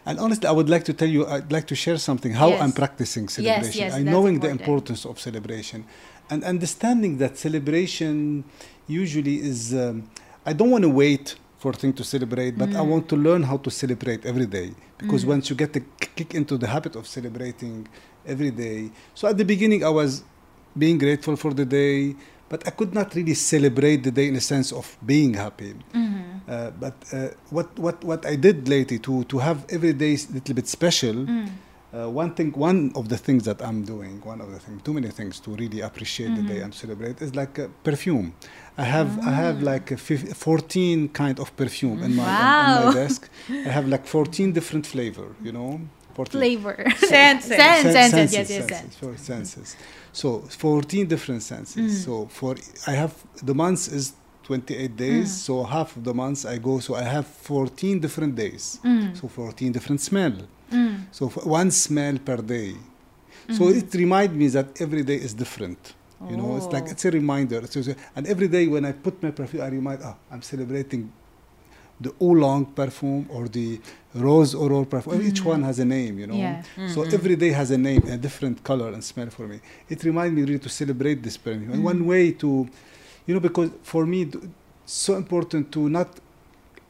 and 0.06 0.20
honestly, 0.20 0.48
I 0.48 0.52
would 0.52 0.70
like 0.70 0.84
to 0.86 0.94
tell 0.94 1.08
you, 1.08 1.28
I'd 1.28 1.52
like 1.52 1.68
to 1.68 1.76
share 1.76 1.98
something 1.98 2.34
how 2.34 2.50
Yes. 2.50 2.62
I'm 2.62 2.72
practicing 2.72 3.30
celebration. 3.30 3.64
yes, 3.66 3.76
yes, 3.76 3.94
I 3.94 4.00
that's 4.04 4.12
knowing 4.16 4.40
the 4.40 4.50
importance 4.50 5.06
of 5.06 5.20
celebration 5.20 5.86
and 6.32 6.44
understanding 6.44 7.18
that 7.18 7.38
celebration 7.38 8.44
usually 8.88 9.36
is. 9.52 9.74
Um, 9.74 10.10
I 10.46 10.54
don't 10.54 10.72
want 10.72 10.84
to 10.84 10.90
wait 10.90 11.36
for 11.60 11.72
things 11.74 11.96
to 11.98 12.04
celebrate, 12.04 12.58
but 12.58 12.70
I 12.70 12.82
Mm. 12.82 12.88
want 12.94 13.06
to 13.10 13.16
learn 13.16 13.44
how 13.44 13.58
to 13.58 13.70
celebrate 13.70 14.26
every 14.26 14.48
day 14.48 14.70
because 14.98 15.24
Mm. 15.24 15.28
once 15.36 15.44
you 15.52 15.56
get 15.56 15.74
the 15.74 15.84
kick 16.18 16.34
into 16.34 16.58
the 16.58 16.68
habit 16.76 16.96
of 16.96 17.06
celebrating 17.08 17.88
every 18.26 18.50
day. 18.50 18.90
So 19.14 19.28
at 19.28 19.38
the 19.38 19.46
beginning, 19.46 19.84
I 19.84 19.90
was 20.02 20.24
being 20.84 20.98
grateful 20.98 21.36
for 21.36 21.54
the 21.54 21.66
day, 21.66 22.16
but 22.50 22.60
I 22.66 22.72
could 22.72 22.94
not 23.00 23.14
really 23.18 23.36
celebrate 23.36 23.98
the 24.08 24.12
day 24.12 24.28
in 24.32 24.36
a 24.36 24.42
sense 24.54 24.72
of 24.80 24.98
being 25.06 25.34
happy. 25.36 25.74
Mhm. 25.94 26.42
Uh, 26.48 26.72
but 26.84 26.96
uh, 27.14 27.28
what 27.56 27.68
what 27.86 27.98
what 28.04 28.22
I 28.26 28.36
did 28.48 28.68
lately 28.76 28.98
to 29.08 29.14
to 29.32 29.38
have 29.48 29.60
every 29.70 29.94
day 29.94 30.14
a 30.16 30.34
little 30.38 30.56
bit 30.60 30.68
special. 30.68 31.16
Mm. 31.28 31.50
Uh, 31.94 32.10
one 32.10 32.34
thing, 32.34 32.52
one 32.54 32.92
of 32.96 33.10
the 33.10 33.18
things 33.18 33.44
that 33.44 33.62
I'm 33.62 33.84
doing, 33.84 34.22
one 34.24 34.40
of 34.40 34.50
the 34.52 34.60
things, 34.60 34.82
too 34.82 34.94
many 34.94 35.10
things 35.10 35.40
to 35.42 35.52
really 35.62 35.82
appreciate 35.82 36.34
the 36.40 36.44
day 36.54 36.60
and 36.62 36.74
celebrate 36.74 37.22
is 37.22 37.36
like 37.36 37.60
uh, 37.60 37.68
perfume. 37.84 38.34
I 38.78 38.86
have 38.96 39.10
I 39.28 39.32
have 39.44 39.58
Ah. 39.62 39.72
like 39.74 39.92
a 39.92 39.98
fif- 39.98 40.34
14 40.38 41.10
kind 41.10 41.38
of 41.40 41.48
perfume 41.58 42.02
in 42.06 42.16
my 42.16 42.24
on- 42.24 42.78
on, 42.78 42.86
my 42.86 42.94
desk. 43.02 43.30
I 43.50 43.70
have 43.78 43.88
like 43.90 44.06
14 44.08 44.54
different 44.54 44.86
flavor. 44.88 45.28
You 45.44 45.52
know, 45.52 45.82
14 46.16 46.40
Flavor. 46.40 46.76
Senses. 46.98 47.58
Sense, 47.58 47.84
Sen- 47.84 48.12
senses, 48.12 48.34
yes, 48.34 48.50
yes, 48.50 48.68
senses, 48.68 49.22
senses. 49.26 49.76
So 50.14 50.40
14 50.40 51.08
different 51.08 51.44
senses. 51.44 51.92
Mm. 51.92 52.06
So 52.06 52.28
for 52.28 52.56
I 52.88 52.92
have 52.92 53.14
the 53.44 53.54
months 53.54 53.88
is 53.90 54.14
28 54.44 54.96
days. 54.96 55.28
Mm. 55.30 55.46
So 55.48 55.64
half 55.64 55.98
of 55.98 56.04
the 56.06 56.14
months 56.14 56.46
I 56.46 56.58
go. 56.58 56.80
So 56.80 56.96
I 56.96 57.04
have 57.04 57.28
14 57.28 58.00
different 58.00 58.36
days. 58.36 58.80
Mm. 58.86 59.16
So 59.20 59.28
14 59.28 59.72
different 59.74 60.00
smell. 60.02 60.34
Mm. 60.72 60.96
So 61.12 61.28
one 61.60 61.72
smell 61.72 62.18
per 62.20 62.38
day. 62.38 62.76
So 63.58 63.64
Mhm. 63.66 63.78
it 63.82 63.94
reminds 63.94 64.34
me 64.42 64.48
that 64.50 64.68
every 64.82 65.04
day 65.04 65.16
is 65.28 65.34
different. 65.34 65.94
You 66.30 66.38
know, 66.38 66.56
it's 66.58 66.68
like 66.76 66.88
it's 66.94 67.04
a 67.06 67.10
reminder. 67.12 67.58
It's 67.66 67.74
just- 67.74 67.96
and 68.16 68.28
every 68.28 68.48
day 68.48 68.68
when 68.68 68.86
I 68.86 68.92
put 68.92 69.22
my 69.24 69.32
perfume, 69.32 69.64
I 69.64 69.70
remind, 69.70 70.00
oh, 70.04 70.16
I'm 70.32 70.44
celebrating 70.44 71.12
the 72.00 72.12
oolong 72.22 72.66
perfume 72.66 73.26
or 73.30 73.48
the 73.48 73.80
rose 74.14 74.54
oral 74.56 74.86
perfume. 74.86 75.22
Each 75.30 75.42
Mhm. 75.42 75.46
one 75.54 75.64
has 75.64 75.80
a 75.80 75.86
name, 75.86 76.20
you 76.20 76.28
know. 76.28 76.36
Yeah. 76.36 76.62
So 76.94 77.02
every 77.04 77.36
day 77.36 77.50
has 77.52 77.72
a 77.72 77.78
name, 77.78 78.04
a 78.08 78.18
different 78.18 78.64
color 78.64 78.90
and 78.94 79.04
smell 79.04 79.30
for 79.32 79.48
me. 79.48 79.60
It 79.90 80.04
reminds 80.04 80.36
me 80.36 80.42
really 80.44 80.60
to 80.60 80.70
celebrate 80.70 81.24
this 81.24 81.38
perfume. 81.38 81.72
And 81.74 81.84
one 81.84 82.00
Mhm. 82.02 82.06
way 82.06 82.32
to, 82.44 82.68
you 83.26 83.34
know, 83.34 83.40
because 83.40 83.70
for 83.84 84.06
me, 84.06 84.22
it's 84.24 84.38
so 84.86 85.16
important 85.16 85.72
to 85.72 85.90
not 85.90 86.10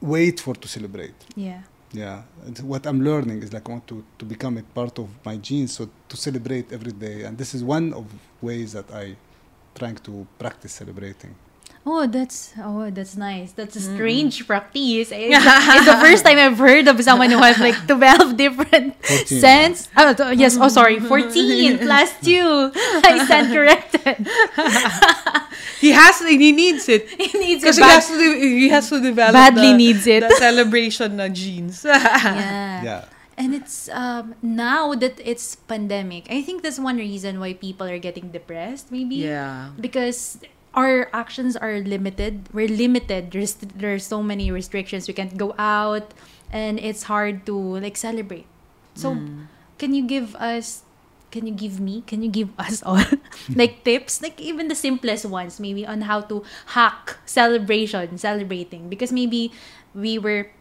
wait 0.01 0.39
for 0.39 0.55
to 0.55 0.67
celebrate. 0.67 1.13
Yeah. 1.35 1.61
Yeah, 1.93 2.23
and 2.45 2.57
what 2.59 2.85
I'm 2.85 3.03
learning 3.03 3.43
is 3.43 3.51
like 3.51 3.67
I 3.67 3.71
want 3.73 3.87
to, 3.87 4.03
to 4.17 4.25
become 4.25 4.57
a 4.57 4.63
part 4.63 4.97
of 4.97 5.09
my 5.25 5.35
genes, 5.35 5.73
so 5.73 5.89
to 6.07 6.15
celebrate 6.15 6.71
every 6.71 6.93
day, 6.93 7.23
and 7.23 7.37
this 7.37 7.53
is 7.53 7.63
one 7.65 7.93
of 7.93 8.05
ways 8.41 8.71
that 8.73 8.89
I 8.93 9.17
trying 9.75 9.95
to 9.97 10.25
practice 10.39 10.71
celebrating. 10.71 11.35
Oh, 11.83 12.05
that's 12.05 12.53
oh, 12.61 12.91
that's 12.93 13.17
nice. 13.17 13.53
That's 13.57 13.75
a 13.75 13.81
strange 13.81 14.45
practice. 14.45 15.09
It's, 15.11 15.11
it's 15.11 15.85
the 15.89 15.97
first 15.97 16.21
time 16.23 16.37
I've 16.37 16.57
heard 16.61 16.85
of 16.87 17.01
someone 17.01 17.31
who 17.33 17.41
has 17.41 17.57
like 17.57 17.73
twelve 17.89 18.37
different 18.37 18.93
14. 19.01 19.41
scents. 19.41 19.89
Oh, 19.97 20.13
th- 20.13 20.37
yes. 20.37 20.57
Oh, 20.61 20.69
sorry, 20.69 20.99
fourteen 21.11 21.79
plus 21.81 22.13
two. 22.21 22.69
I 23.01 23.25
stand 23.25 23.49
corrected. 23.49 24.29
He 25.81 25.89
has 25.91 26.21
he 26.21 26.51
needs 26.53 26.85
it. 26.87 27.09
he 27.09 27.33
needs 27.41 27.65
it 27.65 27.73
Because 27.73 27.77
he 27.77 27.81
bad- 27.81 27.97
has 27.97 28.07
to 28.13 28.17
de- 28.17 28.39
he 28.61 28.69
has 28.69 28.85
to 28.93 29.01
develop 29.01 29.33
badly 29.33 29.73
the, 29.73 29.77
needs 29.77 30.05
it. 30.05 30.21
the 30.21 30.29
celebration 30.37 31.17
na 31.17 31.27
genes. 31.33 31.81
yeah. 31.81 32.85
Yeah, 32.85 33.01
And 33.41 33.57
it's 33.57 33.89
um 33.89 34.37
now 34.45 34.93
that 34.93 35.17
it's 35.17 35.57
pandemic, 35.57 36.29
I 36.29 36.45
think 36.45 36.61
that's 36.61 36.77
one 36.77 36.97
reason 37.01 37.41
why 37.41 37.53
people 37.57 37.89
are 37.89 37.97
getting 37.97 38.29
depressed. 38.29 38.93
Maybe 38.93 39.25
yeah. 39.25 39.73
because 39.81 40.37
our 40.73 41.09
actions 41.13 41.55
are 41.57 41.79
limited. 41.83 42.47
We're 42.53 42.71
limited. 42.71 43.31
There's 43.31 43.55
there's 43.59 44.05
so 44.05 44.23
many 44.23 44.51
restrictions. 44.51 45.07
We 45.07 45.13
can't 45.13 45.35
go 45.37 45.53
out, 45.59 46.13
and 46.51 46.79
it's 46.79 47.03
hard 47.11 47.45
to 47.47 47.55
like 47.55 47.97
celebrate. 47.97 48.47
So, 48.95 49.15
Mm. 49.15 49.47
can 49.77 49.93
you 49.93 50.03
give 50.07 50.35
us? 50.39 50.83
Can 51.31 51.47
you 51.47 51.55
give 51.55 51.79
me? 51.79 52.03
Can 52.07 52.23
you 52.23 52.31
give 52.31 52.51
us 52.59 52.83
all 52.83 52.99
like 53.55 53.83
tips? 53.83 54.19
Like 54.21 54.39
even 54.39 54.67
the 54.67 54.75
simplest 54.75 55.23
ones, 55.25 55.59
maybe 55.59 55.87
on 55.87 56.07
how 56.07 56.21
to 56.27 56.43
hack 56.75 57.17
celebration, 57.25 58.17
celebrating. 58.19 58.87
Because 58.91 59.11
maybe 59.11 59.51
we 59.95 60.19
were 60.19 60.51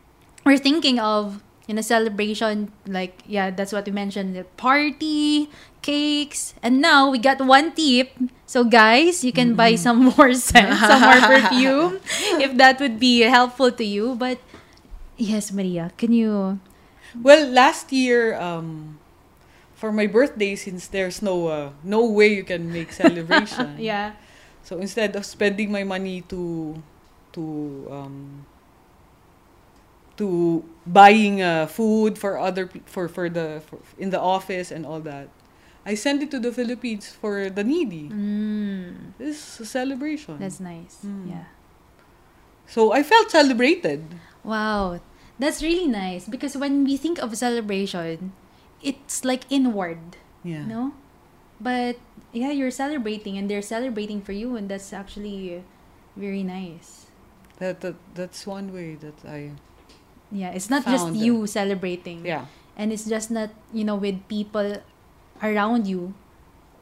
we're 0.46 0.58
thinking 0.62 0.98
of 0.98 1.42
in 1.68 1.78
a 1.78 1.82
celebration 1.82 2.72
like 2.86 3.22
yeah 3.26 3.50
that's 3.50 3.72
what 3.72 3.86
we 3.86 3.92
mentioned 3.92 4.34
the 4.34 4.44
party 4.56 5.48
cakes 5.82 6.54
and 6.62 6.80
now 6.80 7.08
we 7.10 7.18
got 7.18 7.40
one 7.40 7.72
tip. 7.72 8.10
So 8.46 8.64
guys 8.64 9.22
you 9.24 9.32
can 9.32 9.54
buy 9.54 9.76
some 9.76 10.12
more 10.16 10.34
scent 10.38 10.76
some 10.78 11.00
more 11.00 11.20
perfume 11.22 12.00
if 12.42 12.56
that 12.56 12.80
would 12.80 12.98
be 12.98 13.20
helpful 13.20 13.70
to 13.70 13.84
you. 13.84 14.16
But 14.16 14.38
yes 15.16 15.52
maria 15.52 15.92
can 15.96 16.12
you? 16.12 16.58
Well, 17.14 17.48
last 17.50 17.90
year, 17.92 18.38
um, 18.38 18.98
for 19.74 19.90
my 19.92 20.06
birthday, 20.06 20.54
since 20.54 20.86
there's 20.86 21.22
no 21.22 21.48
uh, 21.48 21.70
no 21.82 22.06
way 22.06 22.28
you 22.34 22.44
can 22.44 22.70
make 22.72 22.92
celebration. 22.92 23.76
yeah. 23.78 24.14
So 24.62 24.78
instead 24.78 25.16
of 25.16 25.26
spending 25.26 25.72
my 25.72 25.82
money 25.82 26.22
to 26.30 26.76
to 27.32 27.42
um, 27.90 28.46
to 30.20 30.60
buying 30.86 31.40
uh, 31.40 31.64
food 31.66 32.20
for 32.20 32.36
other 32.36 32.68
for 32.84 33.08
for 33.08 33.32
the 33.32 33.64
for, 33.64 33.80
in 33.96 34.12
the 34.12 34.20
office 34.20 34.68
and 34.70 34.84
all 34.84 35.00
that, 35.00 35.32
I 35.88 35.96
send 35.96 36.20
it 36.22 36.30
to 36.36 36.38
the 36.38 36.52
Philippines 36.52 37.08
for 37.08 37.48
the 37.48 37.64
needy. 37.64 38.12
mm, 38.12 39.16
This 39.16 39.40
is 39.40 39.64
a 39.64 39.66
celebration. 39.66 40.36
that's 40.38 40.60
nice 40.60 41.00
Mm. 41.02 41.32
yeah 41.32 41.48
so 42.66 42.92
I 42.92 43.02
felt 43.02 43.30
celebrated. 43.30 44.04
wow 44.44 45.00
that's 45.38 45.62
really 45.62 45.86
nice 45.88 46.28
because 46.28 46.56
when 46.56 46.84
we 46.84 46.96
think 46.96 47.18
of 47.18 47.32
celebration 47.36 48.32
it's 48.84 49.24
like 49.24 49.44
inward 49.50 50.16
Yeah. 50.44 50.64
no 50.64 50.92
but 51.60 51.96
yeah 52.32 52.52
you're 52.52 52.70
celebrating 52.72 53.36
and 53.36 53.50
they're 53.50 53.64
celebrating 53.64 54.20
for 54.22 54.32
you 54.32 54.56
and 54.56 54.68
that's 54.68 54.92
actually 54.92 55.64
very 56.16 56.42
nice 56.44 57.08
That, 57.60 57.80
that 57.84 57.96
that's 58.16 58.46
one 58.48 58.72
way 58.72 58.96
that 59.04 59.16
I 59.28 59.52
yeah 60.32 60.50
it's 60.50 60.70
not 60.70 60.84
just 60.86 61.06
Found. 61.06 61.16
you 61.16 61.46
celebrating 61.46 62.24
yeah. 62.24 62.46
and 62.76 62.92
it's 62.92 63.04
just 63.04 63.30
not 63.30 63.50
you 63.72 63.84
know 63.84 63.96
with 63.96 64.16
people 64.28 64.76
around 65.42 65.86
you 65.86 66.14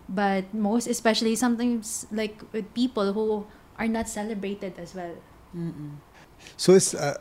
but 0.09 0.53
most 0.55 0.87
especially 0.87 1.35
sometimes 1.37 2.07
like 2.11 2.41
with 2.53 2.73
people 2.75 3.13
who 3.13 3.47
are 3.79 3.89
not 3.89 4.09
celebrated 4.09 4.75
as 4.79 4.95
well 4.95 5.15
Mm-mm. 5.57 5.97
so 6.57 6.75
it's 6.75 6.95
uh, 6.95 7.17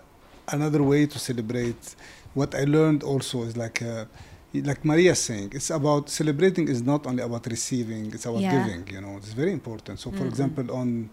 another 0.50 0.84
way 0.84 1.06
to 1.06 1.20
celebrate. 1.20 1.96
What 2.34 2.54
I 2.56 2.64
learned 2.66 3.04
also 3.04 3.44
is 3.44 3.56
like. 3.58 3.82
Uh, 3.82 4.06
like 4.54 4.84
Maria's 4.86 5.20
saying, 5.22 5.52
it's 5.54 5.70
about 5.70 6.10
celebrating 6.10 6.68
is 6.68 6.82
not 6.82 7.06
only 7.06 7.22
about 7.22 7.46
receiving, 7.46 8.08
it's 8.14 8.26
about 8.26 8.42
Yeah. 8.42 8.52
giving, 8.58 8.88
you 8.90 9.02
know, 9.02 9.18
it's 9.18 9.34
very 9.34 9.52
important. 9.52 10.00
So 10.00 10.10
for 10.12 10.24
Mhm. 10.24 10.30
example, 10.30 10.66
on 10.72 11.10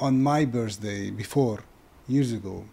on 0.00 0.22
my 0.22 0.44
birthday 0.44 1.10
before, 1.10 1.60
years 2.08 2.32
ago, 2.32 2.64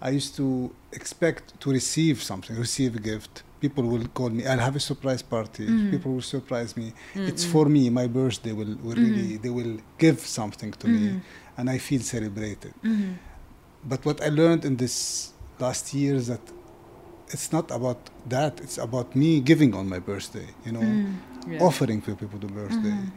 I 0.00 0.10
used 0.10 0.34
to 0.36 0.46
expect 0.92 1.44
to 1.60 1.70
receive 1.70 2.22
something, 2.22 2.56
receive 2.56 2.96
a 2.96 3.00
gift. 3.00 3.42
People 3.60 3.84
will 3.84 4.06
call 4.18 4.30
me, 4.30 4.44
I'll 4.50 4.58
have 4.68 4.76
a 4.76 4.80
surprise 4.80 5.22
party. 5.22 5.66
Mhm. 5.66 5.90
People 5.92 6.10
will 6.14 6.28
surprise 6.36 6.76
me. 6.76 6.92
It's 7.14 7.44
Mm-mm. 7.44 7.52
for 7.54 7.64
me, 7.76 7.82
my 7.90 8.06
birthday 8.20 8.52
will, 8.52 8.74
will 8.84 8.96
really, 9.06 9.36
they 9.44 9.50
will 9.50 9.74
give 9.98 10.18
something 10.20 10.72
to 10.80 10.86
me 10.88 11.20
and 11.56 11.70
I 11.70 11.78
feel 11.78 12.00
celebrated. 12.14 12.74
Mhm. 12.82 13.14
But 13.92 14.00
what 14.08 14.18
I 14.26 14.28
learned 14.40 14.62
in 14.64 14.74
this 14.76 14.96
last 15.64 15.84
year 15.94 16.14
is 16.16 16.26
that 16.32 16.44
it's 17.34 17.48
not 17.56 17.70
about 17.78 18.00
that. 18.28 18.60
It's 18.64 18.78
about 18.78 19.08
me 19.22 19.40
giving 19.40 19.74
on 19.74 19.84
my 19.94 20.00
birthday. 20.10 20.48
You 20.66 20.72
know, 20.76 20.82
Mm. 20.82 21.14
Yeah. 21.52 21.66
offering 21.68 22.00
for 22.04 22.14
people 22.22 22.38
the 22.46 22.52
birthday, 22.60 22.94
Mhm. 22.96 23.10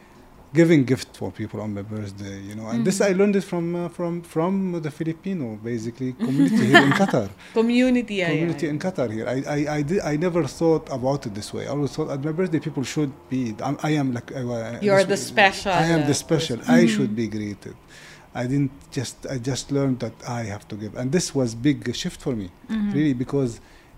Giving 0.59 0.81
gift 0.91 1.09
for 1.19 1.29
people 1.39 1.59
on 1.65 1.69
my 1.77 1.83
birthday. 1.95 2.37
You 2.49 2.55
know, 2.57 2.67
and 2.71 2.79
this 2.87 2.97
Mm. 2.99 3.07
I 3.09 3.11
learned 3.19 3.35
it 3.41 3.45
from 3.51 3.65
uh, 3.75 3.89
from 3.97 4.13
from 4.35 4.53
the 4.85 4.91
Filipino 4.99 5.45
basically 5.71 6.09
community 6.25 6.63
here 6.71 6.83
in 6.89 6.93
Qatar. 7.01 7.27
Community, 7.59 8.15
yeah, 8.21 8.29
community 8.31 8.65
yeah. 8.65 8.73
in 8.73 8.77
Qatar 8.85 9.07
here. 9.15 9.27
I, 9.35 9.37
I, 9.55 9.59
I, 9.77 9.79
did, 9.89 9.99
I 10.11 10.13
never 10.27 10.41
thought 10.59 10.85
about 10.99 11.21
it 11.27 11.33
this 11.39 11.49
way. 11.55 11.63
I 11.67 11.71
always 11.75 11.91
thought 11.95 12.09
at 12.15 12.21
my 12.27 12.33
birthday 12.39 12.61
people 12.67 12.83
should 12.93 13.11
be. 13.33 13.41
I'm, 13.67 13.77
I 13.89 13.91
am 14.01 14.07
like. 14.17 14.29
I, 14.39 14.41
I- 14.41 14.79
You're 14.87 15.03
the 15.15 15.19
way- 15.21 15.31
special, 15.33 15.71
I 15.83 15.85
am 15.95 16.01
uh, 16.03 16.07
the 16.11 16.17
special. 16.25 16.57
person. 16.57 16.73
I 16.79 16.81
should 16.95 17.13
be 17.21 17.27
greeted. 17.37 17.75
I 18.41 18.43
didn't 18.51 18.73
just. 18.97 19.15
I 19.35 19.37
just 19.51 19.65
learned 19.77 19.97
that 20.05 20.15
I 20.39 20.41
have 20.53 20.63
to 20.71 20.75
give, 20.81 20.91
and 20.99 21.07
this 21.17 21.27
was 21.39 21.47
big 21.69 21.79
shift 22.01 22.19
for 22.25 22.33
me, 22.41 22.47
Mhm. 22.69 22.93
really, 22.97 23.15
because 23.25 23.51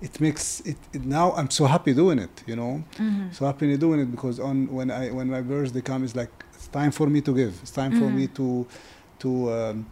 it 0.07 0.13
makes 0.25 0.43
it, 0.71 0.77
it. 0.95 1.03
Now 1.19 1.27
I'm 1.37 1.49
so 1.59 1.63
happy 1.75 1.93
doing 2.03 2.19
it. 2.27 2.35
You 2.49 2.55
know, 2.61 2.73
Mhm. 3.03 3.33
so 3.37 3.41
happy 3.51 3.65
doing 3.85 3.99
it 4.03 4.09
because 4.15 4.35
on 4.49 4.55
when 4.77 4.87
I 5.01 5.03
when 5.17 5.27
my 5.37 5.41
birthday 5.53 5.81
comes, 5.89 6.03
it's 6.09 6.15
like 6.23 6.33
it's 6.67 6.73
time 6.73 6.91
for 6.91 7.07
me 7.07 7.21
to 7.21 7.33
give. 7.33 7.53
It's 7.61 7.71
time 7.71 7.91
for 7.93 8.07
Mhm. 8.09 8.15
me 8.19 8.27
to 8.39 8.47
to. 9.19 9.29
Um, 9.51 9.85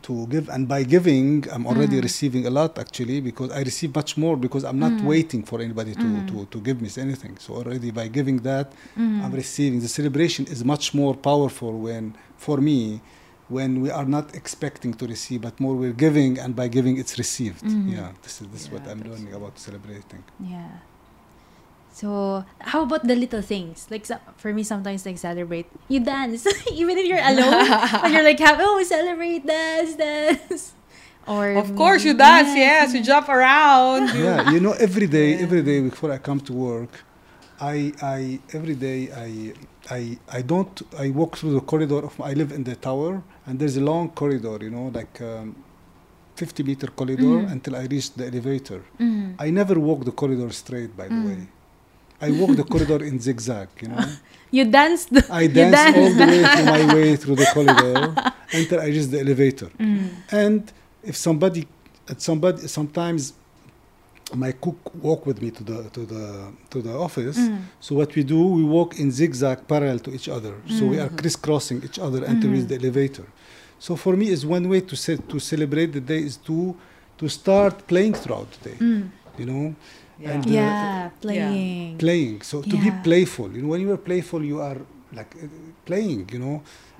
to 0.00 0.26
give 0.28 0.48
and 0.54 0.68
by 0.68 0.84
giving 0.84 1.44
i'm 1.52 1.66
already 1.66 1.96
Mhm. 1.98 2.02
receiving 2.08 2.46
a 2.46 2.50
lot 2.58 2.78
actually 2.84 3.20
because 3.20 3.50
i 3.50 3.60
receive 3.70 3.90
much 4.00 4.12
more 4.16 4.36
because 4.44 4.62
i'm 4.68 4.78
not 4.86 4.92
Mhm. 4.92 5.04
waiting 5.12 5.42
for 5.42 5.60
anybody 5.60 5.92
to, 6.02 6.08
to, 6.30 6.36
to 6.52 6.58
give 6.66 6.78
me 6.84 6.88
anything 7.06 7.34
so 7.44 7.48
already 7.60 7.90
by 7.90 8.06
giving 8.18 8.38
that 8.50 8.66
i'm 9.24 9.32
receiving 9.42 9.80
the 9.80 9.88
celebration 9.98 10.42
is 10.54 10.60
much 10.74 10.94
more 10.94 11.14
powerful 11.30 11.72
when 11.86 12.04
for 12.46 12.56
me 12.68 12.78
when 13.56 13.70
we 13.82 13.90
are 13.98 14.08
not 14.16 14.26
expecting 14.40 14.92
to 15.00 15.04
receive 15.14 15.40
but 15.48 15.54
more 15.64 15.74
we're 15.82 15.98
giving 16.06 16.32
and 16.42 16.54
by 16.60 16.68
giving 16.76 16.94
it's 17.02 17.14
received 17.24 17.64
Mhm. 17.64 17.90
yeah 17.96 18.08
this 18.24 18.34
is 18.40 18.46
this 18.54 18.62
is 18.66 18.70
what 18.74 18.84
i'm 18.90 19.02
learning 19.10 19.32
about 19.40 19.54
celebrating 19.66 20.22
Yeah. 20.54 20.70
So, 21.92 22.44
how 22.60 22.82
about 22.82 23.06
the 23.06 23.14
little 23.14 23.42
things? 23.42 23.86
Like, 23.90 24.06
so, 24.06 24.16
for 24.36 24.52
me, 24.52 24.62
sometimes, 24.62 25.04
like, 25.04 25.18
celebrate. 25.18 25.66
You 25.88 26.00
dance. 26.00 26.46
Even 26.72 26.96
if 26.98 27.06
you're 27.06 27.20
alone. 27.32 27.68
and 28.04 28.12
you're 28.14 28.22
like, 28.24 28.38
happy, 28.38 28.62
oh, 28.64 28.76
we 28.78 28.84
celebrate, 28.84 29.46
dance, 29.46 29.94
dance. 29.94 30.72
Or, 31.26 31.52
Of 31.52 31.76
course, 31.76 32.02
you 32.04 32.14
dance, 32.14 32.50
yes, 32.56 32.94
you 32.94 33.02
jump 33.02 33.28
around. 33.28 34.02
yeah 34.26 34.50
you 34.50 34.58
know 34.58 34.72
every 34.86 35.06
day 35.06 35.30
Yeah. 35.36 35.44
every 35.46 35.62
day 35.62 35.78
before 35.90 36.10
i 36.10 36.18
come 36.28 36.40
to 36.48 36.52
work 36.68 36.92
i 37.60 37.76
i 38.02 38.20
every 38.58 38.74
day 38.74 39.00
i 39.26 39.28
i 39.98 40.00
i 40.38 40.40
don't 40.52 40.74
i 41.04 41.06
walk 41.20 41.32
through 41.38 41.54
the 41.58 41.64
corridor 41.72 42.02
of 42.08 42.14
i 42.30 42.32
live 42.40 42.50
in 42.58 42.62
the 42.70 42.74
tower 42.88 43.22
and 43.46 43.52
there's 43.60 43.76
a 43.82 43.84
long 43.90 44.04
corridor 44.20 44.56
you 44.66 44.70
know 44.76 44.86
like 44.98 45.14
um, 45.30 45.54
50 46.34 46.62
meter 46.64 46.88
corridor 47.00 47.36
Mhm. 47.46 47.52
until 47.54 47.74
i 47.76 47.84
reach 47.94 48.08
the 48.18 48.24
elevator 48.32 48.80
Mhm. 48.98 49.34
i 49.38 49.48
never 49.60 49.76
walk 49.88 50.00
the 50.10 50.14
corridor 50.22 50.50
straight 50.62 50.92
by 51.00 51.06
the 51.14 51.20
Mm. 51.20 51.26
way 51.28 51.40
i 52.26 52.28
walk 52.40 52.52
the 52.60 52.66
corridor 52.72 53.00
in 53.10 53.14
zigzag 53.26 53.68
you 53.82 53.88
know 53.88 54.04
You 54.58 54.64
danced. 54.80 55.08
I 55.42 55.46
danced. 55.46 55.96
all 55.98 56.10
the 56.20 56.26
way 56.32 56.42
through 56.52 56.64
my 56.76 56.94
way 56.96 57.16
through 57.22 57.36
the 57.42 57.48
corridor 57.56 57.98
until 58.58 58.78
i 58.80 58.86
reach 58.94 59.06
the 59.14 59.20
elevator 59.26 59.68
Mm. 59.78 60.08
and 60.42 60.60
if 61.10 61.14
somebody 61.26 61.62
at 62.12 62.18
somebody 62.28 62.60
sometimes 62.78 63.20
my 64.44 64.52
cook 64.64 64.78
walk 65.08 65.20
with 65.28 65.38
me 65.44 65.50
to 65.58 65.62
the 65.70 65.78
to 65.96 66.00
the 66.12 66.24
to 66.72 66.78
the 66.86 66.94
office 67.06 67.38
Mm. 67.38 67.58
so 67.84 67.90
what 68.00 68.10
we 68.16 68.22
do 68.34 68.40
we 68.58 68.64
walk 68.76 68.90
in 69.02 69.08
zigzag 69.20 69.58
parallel 69.72 69.98
to 70.06 70.10
each 70.18 70.28
other 70.36 70.54
so 70.76 70.80
we 70.92 70.98
are 71.04 71.08
Mhm. 71.10 71.18
crisscrossing 71.20 71.78
each 71.88 71.98
other 72.06 72.20
until 72.30 72.48
we 72.50 72.56
reach 72.56 72.64
Mhm. 72.68 72.72
the 72.72 72.78
elevator 72.82 73.26
so 73.86 73.90
for 74.04 74.12
me 74.20 74.26
is 74.36 74.40
one 74.56 74.64
way 74.72 74.80
to 74.90 74.94
set 75.06 75.18
to 75.32 75.38
celebrate 75.52 75.90
the 75.98 76.04
day 76.12 76.20
is 76.30 76.36
to 76.48 76.56
to 77.20 77.24
start 77.40 77.74
playing 77.92 78.14
throughout 78.22 78.48
the 78.54 78.60
day 78.70 78.76
Mm. 78.80 79.02
you 79.40 79.46
know 79.50 79.64
Yeah. 80.22 80.32
And, 80.34 80.46
uh, 80.46 80.50
Yeah, 80.50 81.10
playing. 81.24 81.98
playing 82.04 82.36
so 82.50 82.56
to 82.70 82.76
be 82.84 82.90
playful 83.08 83.48
you 83.54 83.60
know 83.62 83.70
when 83.74 83.80
you 83.84 83.90
are 83.96 84.02
playful 84.10 84.40
you 84.52 84.58
are 84.68 84.78
like 85.18 85.32
uh, 85.42 85.46
playing 85.88 86.20
you 86.34 86.38
know 86.44 86.56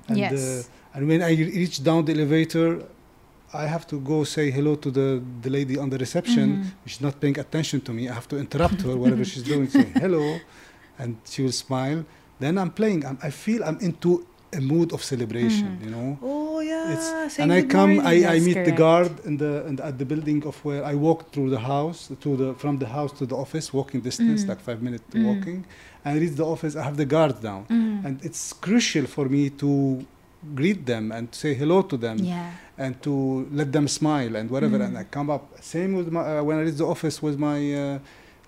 and 0.09 0.17
Yes. 0.17 0.33
uh, 0.33 0.95
and 0.95 1.01
when 1.11 1.21
i 1.29 1.31
reach 1.59 1.77
down 1.89 1.99
the 2.07 2.13
elevator 2.17 2.67
i 3.63 3.65
have 3.73 3.85
to 3.91 3.97
go 4.11 4.17
say 4.35 4.45
hello 4.57 4.73
to 4.85 4.89
the 4.99 5.07
the 5.45 5.49
lady 5.57 5.75
on 5.83 5.87
the 5.93 5.99
reception 6.05 6.47
Mhm. 6.49 6.89
she's 6.89 7.01
not 7.07 7.15
paying 7.23 7.37
attention 7.45 7.79
to 7.87 7.91
me 7.97 8.01
i 8.11 8.13
have 8.19 8.27
to 8.33 8.37
interrupt 8.45 8.79
her 8.87 8.95
whatever 9.03 9.23
she's 9.31 9.45
doing 9.53 9.67
say 9.77 9.85
hello 10.03 10.23
and 11.01 11.11
she 11.31 11.39
will 11.45 11.57
smile 11.67 11.99
then 12.43 12.53
i'm 12.61 12.71
playing 12.79 12.99
I'm, 13.09 13.17
i 13.27 13.31
feel 13.43 13.59
i'm 13.67 13.79
into 13.89 14.11
a 14.59 14.61
mood 14.71 14.89
of 14.95 14.99
celebration 15.13 15.67
Mhm. 15.73 15.83
you 15.85 15.91
know 15.95 16.09
Oh, 16.21 16.59
yeah. 16.71 16.93
it's 16.93 17.39
and 17.43 17.49
I 17.59 17.61
come. 17.75 17.91
morning. 17.95 18.25
I, 18.27 18.35
I 18.35 18.37
meet 18.47 18.59
the 18.69 18.75
guard 18.83 19.11
in 19.29 19.35
the, 19.43 19.51
in 19.69 19.73
the 19.77 19.83
at 19.89 19.95
the 20.01 20.07
building 20.11 20.39
of 20.49 20.55
where 20.67 20.81
I 20.91 20.95
walk 21.07 21.19
through 21.33 21.49
the 21.57 21.63
house 21.75 21.99
to 22.23 22.29
the 22.41 22.47
from 22.61 22.73
the 22.83 22.89
house 22.97 23.11
to 23.19 23.23
the 23.31 23.37
office, 23.45 23.65
walking 23.79 23.99
distance, 24.09 24.39
Mm. 24.43 24.49
like 24.51 24.61
five 24.69 24.79
minutes 24.87 25.05
Mm. 25.13 25.25
walking. 25.29 25.59
And 26.03 26.09
I 26.15 26.17
reach 26.23 26.35
the 26.41 26.47
office. 26.55 26.73
I 26.81 26.83
have 26.89 26.97
the 27.03 27.09
guard 27.15 27.35
down, 27.49 27.61
Mm. 27.69 28.05
and 28.05 28.13
it's 28.27 28.43
crucial 28.65 29.05
for 29.15 29.25
me 29.35 29.43
to 29.63 29.71
greet 30.59 30.81
them 30.91 31.05
and 31.15 31.25
say 31.41 31.51
hello 31.61 31.77
to 31.91 31.95
them 32.05 32.17
yeah. 32.33 32.51
and 32.83 32.93
to 33.07 33.13
let 33.59 33.69
them 33.75 33.87
smile 33.99 34.33
and 34.39 34.45
whatever. 34.55 34.77
Mm. 34.79 34.85
And 34.87 34.93
I 35.01 35.05
come 35.17 35.29
up. 35.35 35.43
Same 35.73 35.91
with 35.99 36.09
my 36.15 36.21
uh, 36.21 36.43
when 36.47 36.55
I 36.59 36.61
reach 36.67 36.79
the 36.83 36.89
office 36.95 37.17
with 37.25 37.37
my 37.49 37.59
uh, 37.83 37.99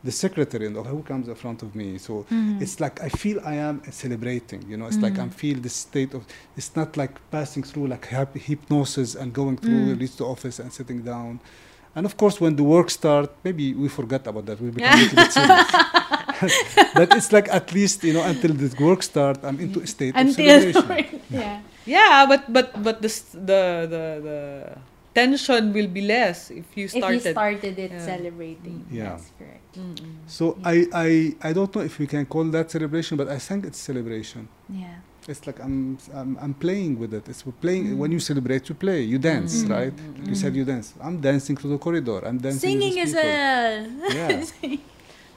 the 0.05 0.11
secretary 0.25 0.65
and 0.67 0.75
who 0.93 1.01
comes 1.11 1.25
in 1.31 1.35
front 1.43 1.59
of 1.65 1.69
me. 1.81 1.87
So 2.07 2.13
Mm. 2.31 2.61
it's 2.63 2.75
like 2.83 2.95
I 3.07 3.09
feel 3.21 3.37
I 3.53 3.55
am 3.69 3.75
celebrating. 4.03 4.61
You 4.71 4.77
know, 4.79 4.87
it's 4.91 5.01
like 5.05 5.15
Mm. 5.17 5.21
I'm 5.23 5.31
feel 5.43 5.57
this 5.67 5.77
state 5.89 6.11
of. 6.17 6.21
It's 6.59 6.71
not 6.79 6.89
like 7.01 7.13
passing 7.35 7.63
through 7.69 7.87
like 7.93 8.05
hypnosis 8.49 9.09
and 9.19 9.27
going 9.41 9.57
through, 9.63 9.83
Mm. 9.95 9.99
reach 10.03 10.15
the 10.21 10.25
office 10.35 10.57
and 10.63 10.69
sitting 10.79 10.99
down. 11.13 11.33
And 11.95 12.03
of 12.09 12.13
course, 12.21 12.35
when 12.43 12.53
the 12.61 12.63
work 12.75 12.89
start, 12.99 13.27
maybe 13.47 13.65
we 13.81 13.87
forget 13.99 14.23
about 14.31 14.45
that. 14.47 14.57
We 14.61 14.69
become 14.77 14.93
a 14.99 15.01
little 15.03 15.19
bit 15.23 15.31
serious. 15.39 15.71
but 16.99 17.07
it's 17.17 17.31
like 17.37 17.47
at 17.59 17.67
least 17.77 17.97
you 18.07 18.13
know 18.15 18.23
until 18.33 18.53
the 18.61 18.69
work 18.87 19.01
start, 19.11 19.37
I'm 19.47 19.59
into 19.65 19.79
a 19.79 19.87
state 19.95 20.13
of 20.15 20.31
celebration. 20.33 21.21
yeah. 21.41 21.59
Yeah, 21.95 22.25
but 22.31 22.41
but 22.55 22.67
but 22.87 22.95
the 23.05 23.11
s- 23.17 23.31
the 23.51 23.61
the 23.93 24.03
the 24.27 24.37
tension 25.15 25.71
will 25.75 25.87
be 25.97 26.01
less 26.15 26.51
if 26.51 26.65
you 26.77 26.87
started. 26.87 27.15
If 27.25 27.31
started. 27.31 27.63
you 27.63 27.71
started 27.71 27.79
it 27.85 27.91
Yeah. 27.91 28.05
celebrating. 28.11 28.77
Yeah. 28.91 29.03
That's 29.09 29.31
correct. 29.39 29.63
Mm-mm. 29.79 30.11
So 30.37 30.43
I, 30.73 30.75
I 31.05 31.09
I 31.49 31.53
don't 31.57 31.71
know 31.75 31.81
if 31.89 31.95
we 32.01 32.07
can 32.13 32.23
call 32.33 32.45
that 32.57 32.67
celebration, 32.75 33.13
but 33.21 33.27
I 33.37 33.39
think 33.47 33.59
it's 33.69 33.79
celebration. 33.79 34.47
Yeah. 34.69 34.99
It's 35.31 35.43
like 35.47 35.59
I'm 35.65 35.97
I'm, 36.19 36.31
I'm 36.43 36.53
playing 36.65 36.99
with 37.01 37.11
it. 37.17 37.23
It's 37.31 37.41
we're 37.45 37.59
playing 37.65 37.85
Mm. 37.87 37.97
when 38.01 38.11
you 38.15 38.21
celebrate, 38.31 38.63
you 38.69 38.75
play, 38.85 38.99
you 39.11 39.17
dance, 39.31 39.53
Mm. 39.63 39.69
right? 39.77 39.95
Mm. 39.97 40.27
You 40.29 40.35
said 40.41 40.51
you 40.59 40.65
dance. 40.73 40.87
I'm 41.01 41.17
dancing 41.29 41.55
through 41.57 41.71
the 41.75 41.81
corridor. 41.87 42.19
I'm 42.27 42.37
dancing. 42.45 42.61
Singing 42.69 42.95
as 43.05 43.11
well. 43.13 43.73
Yeah. 44.19 44.45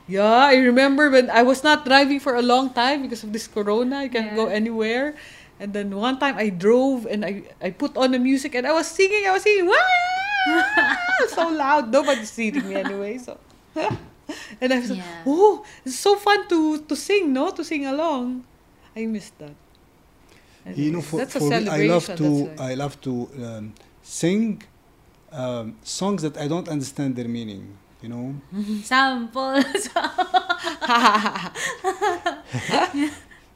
Yeah, 0.09 0.25
I 0.49 0.57
remember 0.57 1.11
when 1.13 1.29
I 1.29 1.43
was 1.45 1.61
not 1.63 1.85
driving 1.85 2.17
for 2.19 2.35
a 2.37 2.41
long 2.41 2.73
time 2.73 3.03
because 3.05 3.21
of 3.25 3.31
this 3.37 3.45
corona. 3.47 3.97
I 3.99 4.09
can't 4.09 4.33
go 4.35 4.47
anywhere. 4.49 5.13
And 5.61 5.73
then 5.73 5.95
one 5.95 6.19
time 6.19 6.37
I 6.39 6.51
drove 6.51 7.07
and 7.07 7.25
I, 7.25 7.43
I 7.61 7.71
put 7.71 7.97
on 7.97 8.13
the 8.13 8.19
music 8.19 8.55
and 8.55 8.67
I 8.67 8.73
was 8.73 8.87
singing. 8.87 9.27
I 9.27 9.33
was 9.33 9.43
singing, 9.43 9.67
wow, 9.67 10.97
so 11.29 11.49
loud. 11.49 11.91
Nobody's 11.91 12.31
seeing 12.31 12.63
me 12.69 12.77
anyway. 12.77 13.19
So, 13.19 13.39
and 14.61 14.73
I 14.73 14.79
was 14.79 14.91
like, 14.91 15.03
oh, 15.27 15.65
it's 15.85 15.99
so 15.99 16.17
fun 16.17 16.47
to 16.49 16.79
to 16.83 16.95
sing, 16.95 17.33
no, 17.33 17.51
to 17.51 17.65
sing 17.65 17.87
along. 17.87 18.45
I 18.95 19.07
missed 19.07 19.39
that. 19.39 19.55
You 20.75 20.93
know, 20.93 20.99
Anyways, 20.99 21.07
for, 21.09 21.17
that's 21.17 21.35
a 21.37 21.41
for 21.41 21.49
me, 21.49 21.69
I 21.69 21.87
love 21.87 22.07
to 22.17 22.45
that's 22.45 22.61
I 22.61 22.75
love 22.75 23.01
to 23.01 23.29
um, 23.43 23.73
sing 24.03 24.63
um, 25.33 25.77
songs 25.83 26.23
that 26.23 26.37
I 26.37 26.47
don't 26.47 26.69
understand 26.69 27.17
their 27.17 27.29
meaning. 27.29 27.77
You 28.03 28.09
know, 28.11 28.35
Samples. 28.85 29.91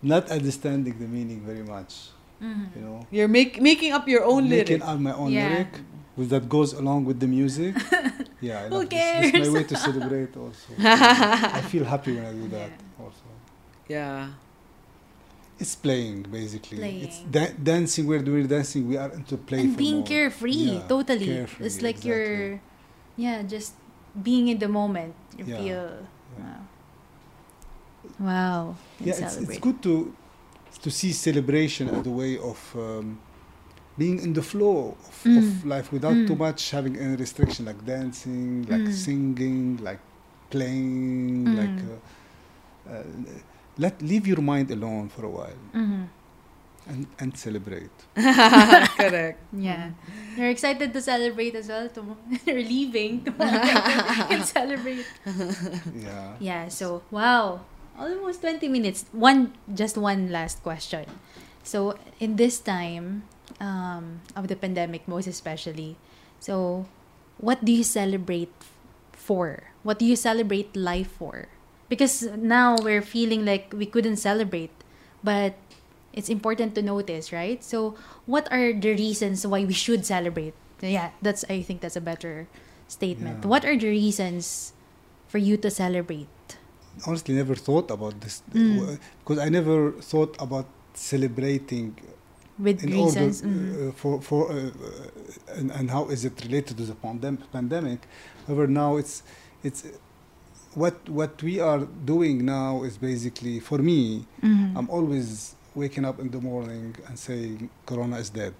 Not 0.02 0.30
understanding 0.30 0.94
the 0.98 1.06
meaning 1.06 1.40
very 1.46 1.62
much. 1.62 2.10
Mhm. 2.42 2.66
You 2.76 2.82
know, 2.82 3.06
You're 3.10 3.28
make, 3.28 3.60
making 3.62 3.92
up 3.92 4.08
your 4.08 4.24
own 4.24 4.48
lyric. 4.48 4.68
making 4.68 4.80
lyric. 4.82 4.94
up 4.94 5.00
my 5.00 5.14
own 5.14 5.30
Yeah. 5.32 5.48
lyric 5.48 5.72
with 6.16 6.28
that 6.30 6.48
goes 6.48 6.72
along 6.74 7.04
with 7.06 7.18
the 7.20 7.26
music. 7.28 7.74
Yeah, 8.42 8.66
I 8.66 8.68
Who 8.68 8.82
love 8.82 8.90
this. 8.90 9.30
This 9.30 9.46
my 9.46 9.54
way 9.54 9.62
to 9.62 9.76
celebrate 9.76 10.34
also. 10.36 10.74
I 10.82 11.62
feel 11.70 11.84
happy 11.86 12.10
when 12.16 12.26
I 12.26 12.32
do 12.34 12.48
that 12.58 12.72
also. 12.98 13.22
Yeah. 13.86 14.34
It's 15.62 15.76
playing 15.78 16.26
basically. 16.26 16.82
It's 17.06 17.18
Playing. 17.22 17.30
da- 17.30 17.54
dancing. 17.62 18.04
We're 18.10 18.18
doing 18.26 18.48
dancing. 18.50 18.88
We 18.88 18.96
are 18.98 19.12
into 19.14 19.36
play. 19.38 19.60
and 19.60 19.76
being 19.76 20.02
carefree. 20.02 20.50
Yeah, 20.74 20.88
totally. 20.90 21.26
carefree, 21.26 21.66
it's 21.66 21.80
like 21.86 22.02
exactly. 22.02 22.10
you're, 22.10 22.60
yeah, 23.16 23.42
just 23.46 23.74
being 24.20 24.48
in 24.48 24.58
the 24.58 24.66
moment. 24.68 25.14
You 25.38 25.44
Yeah, 25.46 25.56
feel. 25.62 25.86
yeah. 26.34 26.42
Wow. 26.42 26.66
Wow. 28.18 28.76
Yeah, 29.00 29.14
it's, 29.24 29.36
it's 29.36 29.58
good 29.58 29.82
to 29.82 30.14
to 30.82 30.90
see 30.90 31.12
celebration 31.12 31.88
as 31.88 32.06
a 32.06 32.10
way 32.10 32.38
of 32.38 32.58
um, 32.76 33.18
being 33.98 34.18
in 34.18 34.32
the 34.32 34.42
flow 34.42 34.96
of, 35.08 35.16
of 35.38 35.44
Mm. 35.44 35.64
life 35.74 35.92
without 35.92 36.14
too 36.26 36.34
Mm. 36.34 36.38
much 36.46 36.70
having 36.70 36.96
any 36.96 37.14
restriction, 37.16 37.66
like 37.66 37.84
dancing, 37.84 38.66
like 38.68 38.80
Mm. 38.88 38.92
singing, 38.92 39.76
like 39.82 40.00
playing, 40.50 41.44
Mm. 41.46 41.56
like. 41.60 41.78
Uh, 41.90 42.92
uh, 42.92 43.04
let 43.78 44.02
leave 44.02 44.26
your 44.26 44.42
mind 44.42 44.70
alone 44.70 45.08
for 45.08 45.24
a 45.24 45.30
while 45.30 45.60
Mhm. 45.72 46.04
and, 46.90 47.06
and 47.18 47.30
celebrate. 47.38 47.90
Correct. 49.00 49.38
Yeah. 49.52 49.90
You're 50.36 50.50
excited 50.50 50.92
to 50.92 51.00
celebrate 51.00 51.54
as 51.54 51.68
well. 51.68 51.88
Tom- 51.88 52.16
You're 52.46 52.60
leaving 52.74 53.24
tomorrow. 53.24 53.62
you 54.18 54.24
can 54.28 54.44
celebrate. 54.44 55.06
Yeah. 55.96 56.36
Yeah, 56.40 56.68
so 56.68 57.02
wow. 57.10 57.60
Almost 57.98 58.40
20 58.40 58.68
minutes. 58.68 59.04
One 59.12 59.54
just 59.72 59.96
one 59.96 60.30
last 60.30 60.62
question. 60.62 61.06
So 61.62 61.94
in 62.18 62.36
this 62.36 62.58
time 62.58 63.24
um, 63.60 64.20
of 64.34 64.48
the 64.48 64.56
pandemic, 64.56 65.06
most 65.06 65.26
especially, 65.26 65.96
so 66.40 66.86
what 67.38 67.64
do 67.64 67.72
you 67.72 67.84
celebrate 67.84 68.52
for? 69.12 69.70
What 69.82 69.98
do 69.98 70.04
you 70.04 70.16
celebrate 70.16 70.74
life 70.74 71.10
for? 71.10 71.48
Because 71.88 72.22
now 72.36 72.76
we're 72.80 73.02
feeling 73.02 73.44
like 73.44 73.72
we 73.76 73.86
couldn't 73.86 74.16
celebrate, 74.16 74.72
but 75.22 75.54
it's 76.12 76.28
important 76.28 76.74
to 76.74 76.82
notice, 76.82 77.32
right? 77.32 77.62
So 77.62 77.94
what 78.26 78.50
are 78.50 78.72
the 78.72 78.94
reasons 78.94 79.46
why 79.46 79.64
we 79.64 79.74
should 79.74 80.04
celebrate? 80.06 80.54
Yeah, 80.80 81.10
that's 81.22 81.44
I 81.48 81.62
think 81.62 81.80
that's 81.80 81.96
a 81.96 82.02
better 82.02 82.48
statement. 82.88 83.44
Yeah. 83.44 83.48
What 83.48 83.64
are 83.64 83.76
the 83.76 83.88
reasons 83.88 84.72
for 85.28 85.38
you 85.38 85.56
to 85.58 85.70
celebrate? 85.70 86.28
Honestly 87.06 87.34
never 87.34 87.54
thought 87.54 87.90
about 87.90 88.14
this 88.20 88.42
Mm. 88.54 88.98
because 89.20 89.38
I 89.46 89.48
never 89.58 89.92
thought 90.10 90.34
about 90.46 90.66
celebrating 90.94 91.88
With 92.58 92.84
in 92.84 92.90
reasons. 92.92 93.42
order 93.42 93.54
mm. 93.54 93.88
uh, 93.88 93.92
for 94.00 94.20
for 94.28 94.40
uh, 94.52 94.56
uh, 94.56 95.58
and, 95.58 95.70
and 95.78 95.86
how 95.90 96.04
is 96.14 96.20
it 96.28 96.36
related 96.46 96.74
to 96.80 96.84
the 96.90 96.96
pandem- 97.04 97.42
pandemic 97.56 98.00
however 98.46 98.66
now 98.82 98.90
it's 99.00 99.14
it's 99.66 99.80
what 100.74 100.96
what 101.18 101.42
we 101.42 101.54
are 101.60 101.82
doing 102.14 102.36
now 102.44 102.82
is 102.88 102.94
basically 103.10 103.56
for 103.68 103.78
me 103.90 104.00
Mhm. 104.42 104.76
i'm 104.78 104.88
always 104.96 105.28
waking 105.74 106.04
up 106.10 106.16
in 106.24 106.28
the 106.36 106.40
morning 106.50 106.94
and 107.08 107.14
saying 107.18 107.68
corona 107.88 108.16
is 108.24 108.30
dead 108.30 108.54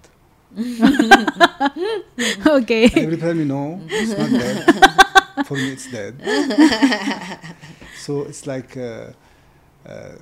okay. 2.46 2.84
every 3.04 3.16
time 3.24 3.38
you 3.42 3.48
know 3.54 3.80
it's 3.88 4.12
not 4.20 4.30
dead 4.30 4.56
for 5.48 5.54
me 5.56 5.68
it's 5.76 5.88
dead 5.90 6.14
so 8.04 8.12
it's 8.30 8.44
like 8.52 8.70
uh, 8.76 9.12
uh, 9.92 10.14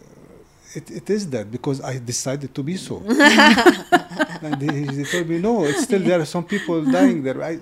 it, 0.79 0.87
it 1.01 1.07
is 1.17 1.23
dead 1.37 1.47
because 1.57 1.79
I 1.93 1.95
decided 2.13 2.51
to 2.59 2.63
be 2.71 2.77
so. 2.77 2.97
and 4.47 4.55
they, 4.63 4.85
they 4.97 5.05
told 5.13 5.27
me, 5.33 5.39
no, 5.39 5.65
it's 5.65 5.83
still 5.89 6.01
there. 6.11 6.25
Some 6.25 6.45
people 6.45 6.79
dying 6.99 7.23
there. 7.27 7.43
I, 7.43 7.59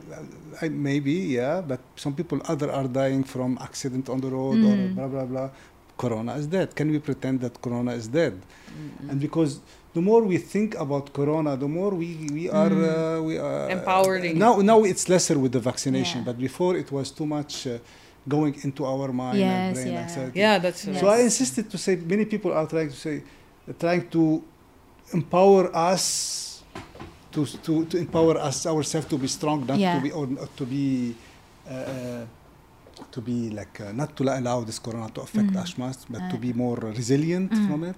I, 0.63 0.69
maybe, 0.69 1.13
yeah, 1.39 1.61
but 1.71 1.81
some 1.97 2.15
people 2.15 2.39
other 2.53 2.71
are 2.79 2.89
dying 3.03 3.25
from 3.25 3.51
accident 3.69 4.09
on 4.09 4.19
the 4.25 4.29
road 4.39 4.57
Mm. 4.59 4.69
or 4.71 4.95
blah, 4.95 5.09
blah, 5.15 5.25
blah. 5.33 5.51
Corona 5.97 6.35
is 6.37 6.47
dead. 6.47 6.69
Can 6.79 6.91
we 6.91 6.99
pretend 6.99 7.41
that 7.41 7.55
Corona 7.61 7.93
is 7.93 8.07
dead? 8.09 8.35
And 9.11 9.19
because 9.27 9.53
the 9.95 10.01
more 10.01 10.23
we 10.23 10.39
think 10.39 10.71
about 10.77 11.13
Corona, 11.13 11.57
the 11.57 11.67
more 11.79 11.91
we, 12.03 12.11
we 12.39 12.45
are 12.51 12.71
Mm. 12.71 13.19
uh, 13.19 13.23
we 13.29 13.35
are 13.39 13.71
Empowering. 13.79 14.35
Now 14.39 14.53
now 14.73 14.79
it's 14.91 15.05
lesser 15.15 15.37
with 15.45 15.53
the 15.57 15.61
vaccination, 15.71 16.19
Yeah. 16.21 16.27
but 16.29 16.37
before 16.49 16.73
it 16.83 16.89
was 16.97 17.07
too 17.19 17.27
much 17.39 17.53
uh, 17.67 17.79
going 18.37 18.55
into 18.67 18.83
our 18.93 19.09
mind 19.13 19.39
Yes, 19.39 19.51
and 19.51 19.75
brain 19.77 19.93
yeah. 19.95 20.03
anxiety. 20.07 20.39
Yeah, 20.45 20.59
that's 20.65 20.81
Yes. 20.85 21.01
So 21.01 21.07
I 21.09 21.19
insisted 21.29 21.65
to 21.73 21.79
say 21.79 21.97
many 22.15 22.25
people 22.25 22.53
are 22.53 22.67
trying 22.75 22.91
to 22.91 22.97
say 23.07 23.23
trying 23.85 24.05
to 24.17 24.23
empower 25.19 25.65
us 25.93 26.05
to 27.33 27.41
to, 27.67 27.73
to 27.91 27.97
empower 28.07 28.35
us 28.49 28.59
ourselves 28.67 29.07
to 29.13 29.17
be 29.25 29.29
strong, 29.39 29.59
not 29.67 29.79
Yeah. 29.79 29.95
to 29.97 30.01
be 30.07 30.11
or 30.19 30.27
not 30.27 30.51
to 30.61 30.65
be 30.75 30.87
uh, 31.71 31.75
uh, 31.75 32.25
to 33.15 33.21
be 33.29 33.39
like 33.51 33.75
uh, 33.81 33.93
not 34.01 34.11
to 34.17 34.23
allow 34.25 34.59
this 34.69 34.79
corona 34.79 35.09
to 35.17 35.21
affect 35.27 35.55
us 35.63 35.71
much, 35.85 35.99
but 36.13 36.21
to 36.31 36.37
Uh, 36.37 36.41
be 36.47 36.53
more 36.65 36.77
resilient 37.01 37.51
Mm. 37.53 37.67
from 37.69 37.81
it. 37.91 37.97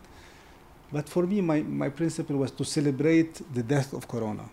But 0.93 1.09
for 1.09 1.25
me, 1.33 1.41
my, 1.41 1.63
my 1.63 1.89
principle 2.01 2.37
was 2.43 2.51
to 2.59 2.65
celebrate 2.65 3.33
the 3.57 3.63
death 3.63 3.93
of 3.99 4.03
corona. 4.09 4.47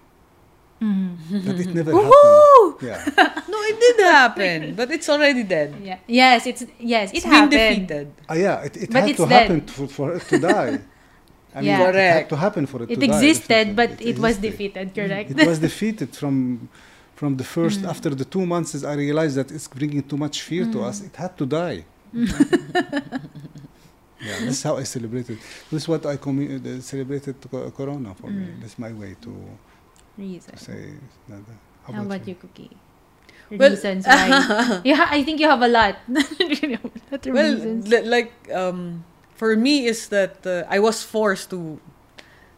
Mhm. 0.81 1.17
That 1.45 1.59
it 1.59 1.73
never 1.73 1.91
Woohoo! 1.91 2.11
happened. 2.11 2.77
Yeah. 2.81 3.03
No, 3.49 3.57
it 3.71 3.79
did 3.79 3.99
happen, 4.05 4.75
but 4.75 4.91
it's 4.91 5.09
already 5.09 5.41
dead. 5.43 5.73
Yeah. 5.81 5.97
Yes, 6.07 6.45
it's 6.45 6.63
yes, 6.79 7.09
it 7.11 7.17
It's 7.17 7.25
been 7.25 7.49
defeated. 7.49 8.07
Ah, 8.29 8.35
yeah, 8.35 8.61
it, 8.67 8.77
it 8.77 8.89
But 8.93 9.03
had 9.07 9.17
to 9.17 9.25
dead. 9.25 9.31
happen 9.41 9.61
for, 9.75 9.87
for 9.87 10.13
it 10.17 10.21
to 10.29 10.37
die. 10.37 10.79
I 11.55 11.59
mean, 11.61 11.65
Yeah. 11.69 11.89
it 11.89 11.95
had 12.19 12.29
to 12.29 12.35
happen 12.35 12.65
for 12.67 12.83
it, 12.83 12.91
It 12.91 12.99
to 12.99 13.07
die. 13.07 13.15
It 13.15 13.15
existed, 13.15 13.75
but 13.75 13.89
it, 13.99 14.19
was 14.19 14.37
defeated. 14.37 14.93
Correct. 14.93 15.31
It 15.31 15.47
was 15.47 15.57
defeated 15.59 16.15
from 16.15 16.69
from 17.15 17.35
the 17.37 17.43
first. 17.43 17.81
Mm. 17.81 17.89
After 17.93 18.11
the 18.21 18.25
two 18.25 18.45
months, 18.45 18.83
I 18.83 18.93
realized 18.93 19.35
that 19.39 19.49
it's 19.55 19.67
bringing 19.67 20.03
too 20.03 20.17
much 20.25 20.41
fear 20.43 20.65
to 20.73 20.77
Mm. 20.77 20.87
us. 20.89 21.01
It 21.01 21.15
had 21.15 21.33
to 21.41 21.45
die. 21.47 21.83
yeah, 22.13 22.31
that's 24.45 24.63
how 24.63 24.77
I 24.77 24.83
celebrated. 24.83 25.37
This 25.71 25.83
is 25.83 25.87
what 25.87 26.05
I 26.05 26.17
commu- 26.17 26.65
uh, 26.65 26.81
celebrated 26.81 27.35
Corona 27.77 28.13
for 28.15 28.27
me. 28.29 28.45
Mm. 28.47 28.61
That's 28.61 28.77
my 28.79 28.91
way 28.91 29.15
to, 29.21 29.31
Reason. 30.17 30.57
say. 30.57 30.93
That, 31.29 31.41
uh, 31.45 31.53
how, 31.85 31.93
How 31.93 32.01
about 32.03 32.27
you, 32.27 32.35
Cookie? 32.35 32.71
Well- 33.51 33.69
Reasons 33.71 34.05
why? 34.05 34.81
yeah, 34.83 35.07
I 35.09 35.23
think 35.23 35.39
you 35.39 35.47
have 35.47 35.61
a 35.61 35.67
lot. 35.69 35.95
Lot 36.09 37.25
of 37.25 37.33
Well, 37.33 37.53
reasons. 37.53 37.87
li- 37.87 38.01
like 38.03 38.33
um, 38.53 39.05
for 39.35 39.55
me 39.55 39.85
is 39.87 40.09
that 40.09 40.45
uh, 40.45 40.63
I 40.69 40.79
was 40.79 41.03
forced 41.03 41.49
to 41.51 41.79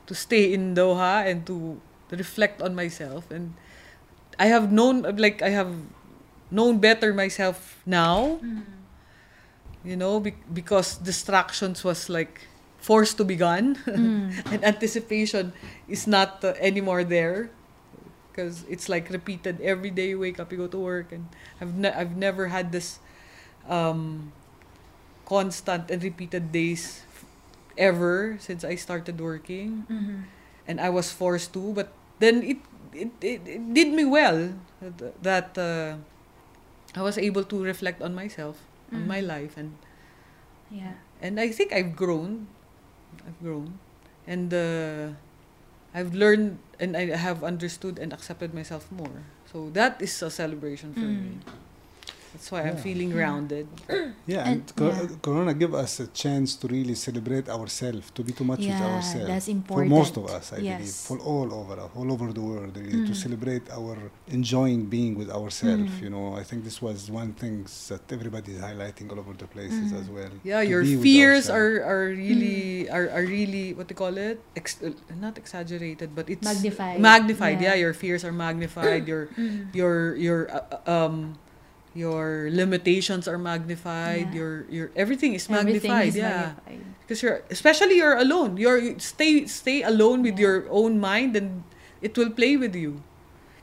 to 0.08 0.14
stay 0.16 0.52
in 0.54 0.74
Doha 0.74 1.22
and 1.30 1.46
to, 1.46 1.78
to 2.10 2.18
reflect 2.18 2.62
on 2.64 2.74
myself, 2.74 3.30
and 3.30 3.54
I 4.40 4.48
have 4.50 4.72
known 4.72 5.04
like 5.18 5.44
I 5.46 5.50
have 5.54 5.70
known 6.50 6.80
better 6.80 7.14
myself 7.14 7.78
now. 7.86 8.40
Mm. 8.42 8.64
You 9.86 9.96
know, 9.96 10.20
be- 10.20 10.36
because 10.52 10.98
distractions 10.98 11.84
was 11.86 12.10
like 12.10 12.49
forced 12.80 13.18
to 13.18 13.26
be 13.26 13.36
gone, 13.36 13.76
Mm. 13.86 14.32
and 14.54 14.60
anticipation 14.64 15.54
is 15.88 16.08
not 16.08 16.44
uh, 16.44 16.54
anymore 16.60 17.04
there. 17.04 17.50
Because 18.32 18.64
it's 18.72 18.88
like 18.88 19.10
repeated 19.12 19.60
every 19.60 19.92
day. 19.92 20.16
You 20.16 20.20
wake 20.20 20.40
up, 20.40 20.52
you 20.52 20.58
go 20.58 20.68
to 20.72 20.80
work, 20.80 21.12
and 21.12 21.28
I've 21.60 21.76
ne- 21.76 21.92
I've 21.92 22.16
never 22.16 22.48
had 22.48 22.72
this 22.72 23.00
um, 23.68 24.32
constant 25.26 25.92
and 25.92 26.02
repeated 26.04 26.52
days 26.52 27.04
f- 27.14 27.26
ever 27.78 28.38
since 28.40 28.64
I 28.64 28.76
started 28.80 29.20
working, 29.20 29.84
Mhm. 29.92 30.24
and 30.68 30.80
I 30.80 30.90
was 30.90 31.12
forced 31.12 31.52
to. 31.54 31.74
But 31.76 31.92
then 32.24 32.42
it 32.44 32.60
it, 32.96 33.12
it, 33.22 33.42
it 33.46 33.62
did 33.76 33.94
me 33.94 34.06
well 34.08 34.56
that, 34.82 35.22
that 35.22 35.50
uh, 35.60 36.00
I 36.96 37.02
was 37.04 37.18
able 37.18 37.44
to 37.44 37.58
reflect 37.64 38.02
on 38.02 38.16
myself, 38.16 38.58
on 38.94 39.06
my 39.08 39.22
Mhm. 39.22 39.28
life, 39.28 39.54
and 39.60 39.76
Yeah. 40.72 40.96
and 41.22 41.40
I 41.40 41.50
think 41.52 41.74
I've 41.74 41.96
grown. 41.96 42.48
I've 43.26 43.40
grown, 43.42 43.80
and 44.28 44.54
uh, 44.54 45.16
I've 45.94 46.14
learned 46.14 46.60
and 46.80 46.96
I 46.96 47.16
have 47.16 47.44
understood 47.44 48.00
and 48.00 48.14
accepted 48.14 48.54
myself 48.54 48.92
more. 48.92 49.24
So 49.52 49.70
that 49.74 50.02
is 50.02 50.22
a 50.22 50.30
celebration 50.30 50.94
for 50.94 51.10
me. 51.10 51.40
Mm. 52.30 52.34
That's 52.34 52.52
why 52.52 52.62
I'm 52.62 52.78
feeling 52.78 53.10
grounded. 53.12 53.68
Yeah, 54.28 54.44
And- 54.46 54.62
and, 54.62 54.76
cor- 54.76 54.90
yeah. 54.94 55.08
Corona 55.22 55.54
give 55.54 55.74
us 55.74 56.00
a 56.00 56.08
chance 56.08 56.56
to 56.62 56.68
really 56.68 56.94
celebrate 56.96 57.50
ourselves, 57.50 58.12
to 58.12 58.22
be 58.24 58.32
too 58.32 58.44
much 58.44 58.60
with 58.60 58.68
Yeah, 58.68 58.86
ourselves. 58.96 59.28
that's 59.28 59.50
For 59.68 59.84
most 59.86 60.14
of 60.18 60.26
us, 60.38 60.54
I 60.54 60.58
Yes. 60.58 60.78
believe, 60.78 61.00
for 61.10 61.18
all 61.32 61.50
over, 61.60 61.76
all 61.98 62.10
over 62.16 62.28
the 62.38 62.42
world, 62.50 62.74
really, 62.78 63.02
to 63.10 63.14
Mm. 63.14 63.24
celebrate 63.26 63.66
our 63.78 63.98
enjoying 64.28 64.82
being 64.86 65.14
with 65.18 65.30
ourselves. 65.32 65.92
Mm. 65.98 66.04
You 66.04 66.10
know, 66.16 66.26
I 66.42 66.44
think 66.44 66.60
this 66.70 66.80
was 66.88 67.10
one 67.22 67.32
thing 67.42 67.56
that 67.90 68.04
everybody 68.18 68.50
is 68.56 68.62
highlighting 68.62 69.06
all 69.12 69.20
over 69.24 69.34
the 69.34 69.48
places 69.56 69.92
Mm. 69.92 70.00
as 70.02 70.08
well. 70.18 70.32
Yeah, 70.44 70.62
your 70.62 70.84
fears 71.06 71.46
are 71.50 71.72
are 71.92 72.06
really 72.14 72.90
are, 72.96 73.08
are 73.18 73.26
really 73.38 73.74
what 73.78 73.88
they 73.90 73.98
call 74.04 74.16
it 74.30 74.38
Ex- 74.56 74.82
uh, 74.86 74.92
not 75.26 75.38
exaggerated 75.44 76.10
but 76.18 76.26
it's 76.34 76.46
Magnified. 76.54 76.98
magnified 77.12 77.58
Yeah. 77.62 77.74
yeah, 77.74 77.84
your 77.86 77.94
fears 78.04 78.22
are 78.28 78.36
magnified 78.48 79.04
your 79.12 79.24
Mm. 79.38 79.74
your 79.80 79.96
your 80.26 80.40
uh, 80.52 80.96
um 80.96 81.16
your 82.00 82.48
limitations 82.56 83.28
are 83.28 83.36
magnified 83.38 84.32
Yeah. 84.32 84.40
your 84.40 84.54
your 84.72 84.88
everything 84.96 85.36
is 85.36 85.44
Everything 85.52 85.92
magnified 85.92 86.16
is 86.16 86.24
yeah 86.24 86.56
because 87.04 87.20
you're 87.20 87.44
especially 87.52 88.00
you're 88.00 88.16
alone 88.16 88.56
you're 88.56 88.80
you 88.80 88.96
stay 89.04 89.44
stay 89.52 89.84
alone 89.84 90.24
with 90.24 90.40
Yeah. 90.40 90.46
your 90.48 90.58
own 90.72 90.96
mind 91.04 91.36
and 91.36 91.68
it 92.00 92.16
will 92.16 92.32
play 92.32 92.56
with 92.56 92.72
you 92.72 93.04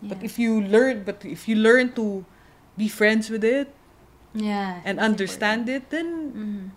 but 0.05 0.20
if 0.20 0.37
you 0.37 0.61
learn 0.61 1.03
but 1.09 1.25
if 1.25 1.49
you 1.49 1.57
learn 1.57 1.96
to 1.96 2.29
be 2.77 2.87
friends 2.92 3.33
with 3.33 3.40
it 3.40 3.72
yeah, 4.37 4.85
and 4.85 5.01
understand 5.01 5.64
it 5.72 5.88
then 5.88 6.07
important. 6.37 6.70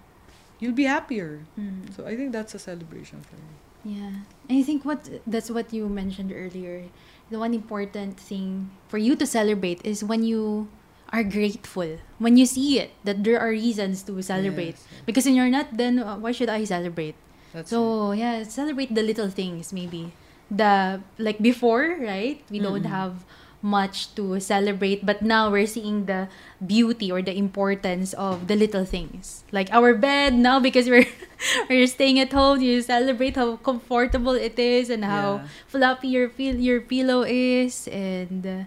you'll 0.63 0.77
be 0.77 0.87
happier 0.87 1.43
Mhm. 1.59 1.83
Mhm. 1.83 1.95
so 1.95 1.99
i 2.07 2.15
think 2.15 2.31
that's 2.31 2.55
a 2.55 2.61
celebration 2.61 3.19
for 3.27 3.35
me 3.35 3.55
Yeah. 3.79 4.27
And 4.51 4.59
I 4.59 4.63
think 4.67 4.83
what 4.83 5.07
that's 5.23 5.47
what 5.47 5.71
you 5.71 5.87
mentioned 5.87 6.35
earlier. 6.35 6.91
The 7.31 7.39
one 7.39 7.55
important 7.55 8.19
thing 8.19 8.75
for 8.91 8.99
you 8.99 9.15
to 9.15 9.23
celebrate 9.23 9.79
is 9.87 10.03
when 10.03 10.19
you 10.27 10.67
are 11.11 11.23
grateful. 11.23 11.97
When 12.19 12.37
you 12.37 12.45
see 12.45 12.79
it 12.79 12.91
that 13.03 13.23
there 13.23 13.39
are 13.39 13.49
reasons 13.49 14.03
to 14.09 14.21
celebrate. 14.21 14.77
Yes, 14.77 14.85
yes. 14.91 15.01
Because 15.05 15.25
when 15.25 15.35
you're 15.35 15.49
not 15.51 15.75
then 15.77 15.99
why 16.21 16.31
should 16.31 16.49
I 16.49 16.63
celebrate? 16.63 17.15
that's 17.53 17.69
So, 17.71 18.11
yeah, 18.13 18.43
celebrate 18.43 18.93
the 18.93 19.01
little 19.03 19.29
things 19.29 19.73
maybe. 19.73 20.13
The 20.51 21.01
like 21.17 21.39
before, 21.41 21.97
right? 22.01 22.41
We 22.49 22.59
don't 22.59 22.85
have 22.85 23.25
much 23.61 24.15
to 24.15 24.39
celebrate, 24.39 25.05
but 25.05 25.21
now 25.21 25.51
we're 25.51 25.67
seeing 25.67 26.05
the 26.05 26.29
beauty 26.63 27.11
or 27.11 27.21
the 27.21 27.35
importance 27.35 28.13
of 28.13 28.47
the 28.47 28.55
little 28.55 28.85
things. 28.85 29.43
Like 29.51 29.67
our 29.73 29.93
bed 29.93 30.33
now 30.33 30.59
because 30.59 30.87
we're 30.87 31.05
we're 31.69 31.85
staying 31.87 32.19
at 32.19 32.31
home, 32.31 32.61
you 32.61 32.81
celebrate 32.81 33.35
how 33.35 33.57
comfortable 33.57 34.31
it 34.33 34.57
is 34.57 34.89
and 34.89 35.03
how 35.03 35.41
Yeah. 35.43 35.47
fluffy 35.67 36.07
your 36.07 36.29
feel 36.29 36.55
your 36.55 36.81
pillow 36.81 37.21
is 37.27 37.87
and 37.91 38.45
uh, 38.47 38.63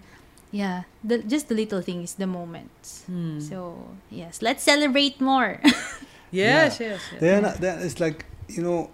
yeah, 0.53 0.83
the, 1.03 1.19
just 1.35 1.49
the 1.49 1.55
little 1.55 1.81
things, 1.83 2.15
the 2.15 2.27
moments. 2.27 3.03
Hmm. 3.07 3.41
So, 3.41 3.59
yes, 4.11 4.43
let's 4.43 4.63
celebrate 4.63 5.21
more. 5.21 5.61
yes, 6.31 6.79
yes, 6.79 7.01
yes. 7.13 7.21
Then, 7.21 7.43
then 7.61 7.79
it's 7.87 7.99
like 8.01 8.25
you 8.49 8.63
know, 8.63 8.91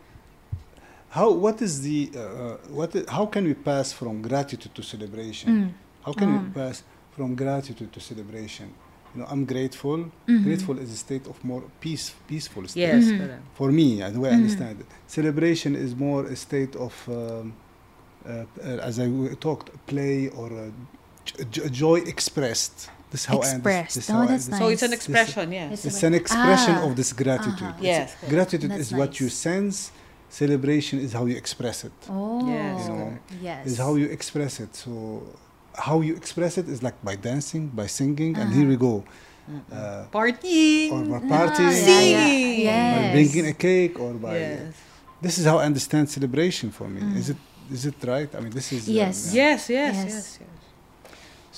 how 1.11 1.31
what 1.33 1.61
is 1.63 1.83
the 1.83 2.11
uh, 2.15 2.21
uh, 2.21 2.57
what 2.79 2.91
how 3.09 3.27
can 3.27 3.45
we 3.45 3.55
pass 3.55 3.93
from 3.93 4.23
gratitude 4.23 4.75
to 4.75 4.83
celebration 4.83 5.49
Mm. 5.51 5.71
how 6.07 6.13
can 6.13 6.29
Um. 6.29 6.39
we 6.45 6.51
pass 6.61 6.83
from 7.17 7.35
gratitude 7.35 7.91
to 7.97 8.01
celebration 8.01 8.67
you 9.15 9.19
know 9.21 9.27
i'm 9.33 9.45
grateful 9.55 9.99
Mhm. 10.29 10.43
grateful 10.47 10.77
is 10.85 10.91
a 10.93 10.97
state 11.07 11.27
of 11.33 11.37
more 11.51 11.63
peace 11.81 12.07
peaceful 12.33 12.65
state 12.69 12.81
Yes, 12.93 13.05
Mhm. 13.07 13.19
correct. 13.21 13.43
for 13.61 13.69
me 13.81 13.89
and 14.03 14.11
the 14.17 14.21
way 14.21 14.31
i 14.31 14.33
Mhm. 14.35 14.41
understand 14.43 14.75
it 14.83 14.87
celebration 15.19 15.71
is 15.87 15.91
more 16.07 16.23
a 16.27 16.37
state 16.37 16.75
of 16.87 16.95
um, 17.09 17.17
uh, 18.27 18.31
uh, 18.69 18.89
as 18.89 18.95
i 18.99 19.07
w- 19.07 19.35
talked 19.47 19.69
play 19.93 20.29
or 20.41 20.49
uh, 20.53 20.59
j- 20.59 20.73
j- 20.93 20.98
joy 21.85 21.99
expressed 22.15 22.91
this 23.11 23.21
is 23.23 23.27
how 23.27 23.39
I 23.39 23.51
Expressed. 23.55 23.97
understand, 23.97 23.97
this 23.97 24.11
Oh, 24.11 24.13
how 24.13 24.21
that's 24.21 24.31
understand. 24.31 24.61
So 24.63 24.69
it's 24.75 24.83
an 24.83 24.93
expression, 24.93 25.47
yes. 25.53 25.73
It's 25.73 25.85
it's 25.87 26.03
an 26.11 26.15
expression 26.23 26.75
Ah. 26.81 26.87
of 26.87 26.93
this 27.01 27.11
gratitude 27.23 27.71
Uh-huh. 27.73 27.83
It's- 27.89 28.11
Yes. 28.21 28.31
gratitude 28.35 28.71
That's 28.71 28.93
is 28.93 28.99
what 29.01 29.11
you 29.21 29.29
sense 29.47 29.77
celebration 30.43 30.97
is 31.07 31.11
how 31.19 31.25
you 31.31 31.37
express 31.45 31.77
it 31.89 31.93
Oh. 32.11 32.47
Yes, 32.47 32.87
You 32.87 32.89
know, 32.93 33.05
correct. 33.05 33.33
yes. 33.49 33.61
is 33.71 33.77
how 33.85 33.93
you 34.03 34.07
express 34.19 34.53
it 34.65 34.71
so 34.83 34.93
how 35.89 35.97
you 36.07 36.15
express 36.23 36.53
it 36.61 36.67
is 36.75 36.79
like 36.87 36.99
by 37.09 37.15
dancing 37.31 37.65
by 37.81 37.87
singing 38.01 38.33
and 38.41 38.49
Uh-huh. 38.49 38.59
here 38.59 38.69
we 38.75 38.77
go 38.89 38.95
Mm. 39.05 39.63
uh, 39.73 40.05
Partying. 40.19 40.91
or 40.95 41.03
by 41.15 41.21
Ah, 41.25 41.31
partying 41.35 41.73
yeah, 41.79 41.89
Singing. 41.91 42.61
yeah. 42.69 42.97
by 42.97 43.03
Yes. 43.05 43.13
bringing 43.17 43.47
a 43.55 43.57
cake 43.69 43.95
or 44.05 44.13
by 44.29 44.37
Yes. 44.39 44.75
this 45.25 45.35
is 45.41 45.45
how 45.51 45.57
I 45.63 45.65
understand 45.73 46.05
celebration 46.17 46.67
for 46.79 46.87
me 46.95 47.01
Mm. 47.01 47.17
is 47.21 47.27
it 47.35 47.41
is 47.77 47.83
it 47.91 47.99
right 48.13 48.31
I 48.37 48.39
mean 48.43 48.53
this 48.61 48.69
is 48.77 48.83
uh, 48.89 48.93
Yes. 49.03 49.17
yeah. 49.33 49.43
Yes, 49.43 49.61
yes, 49.79 49.95
Yes. 49.97 50.15
yes, 50.15 50.27
yes. 50.43 50.58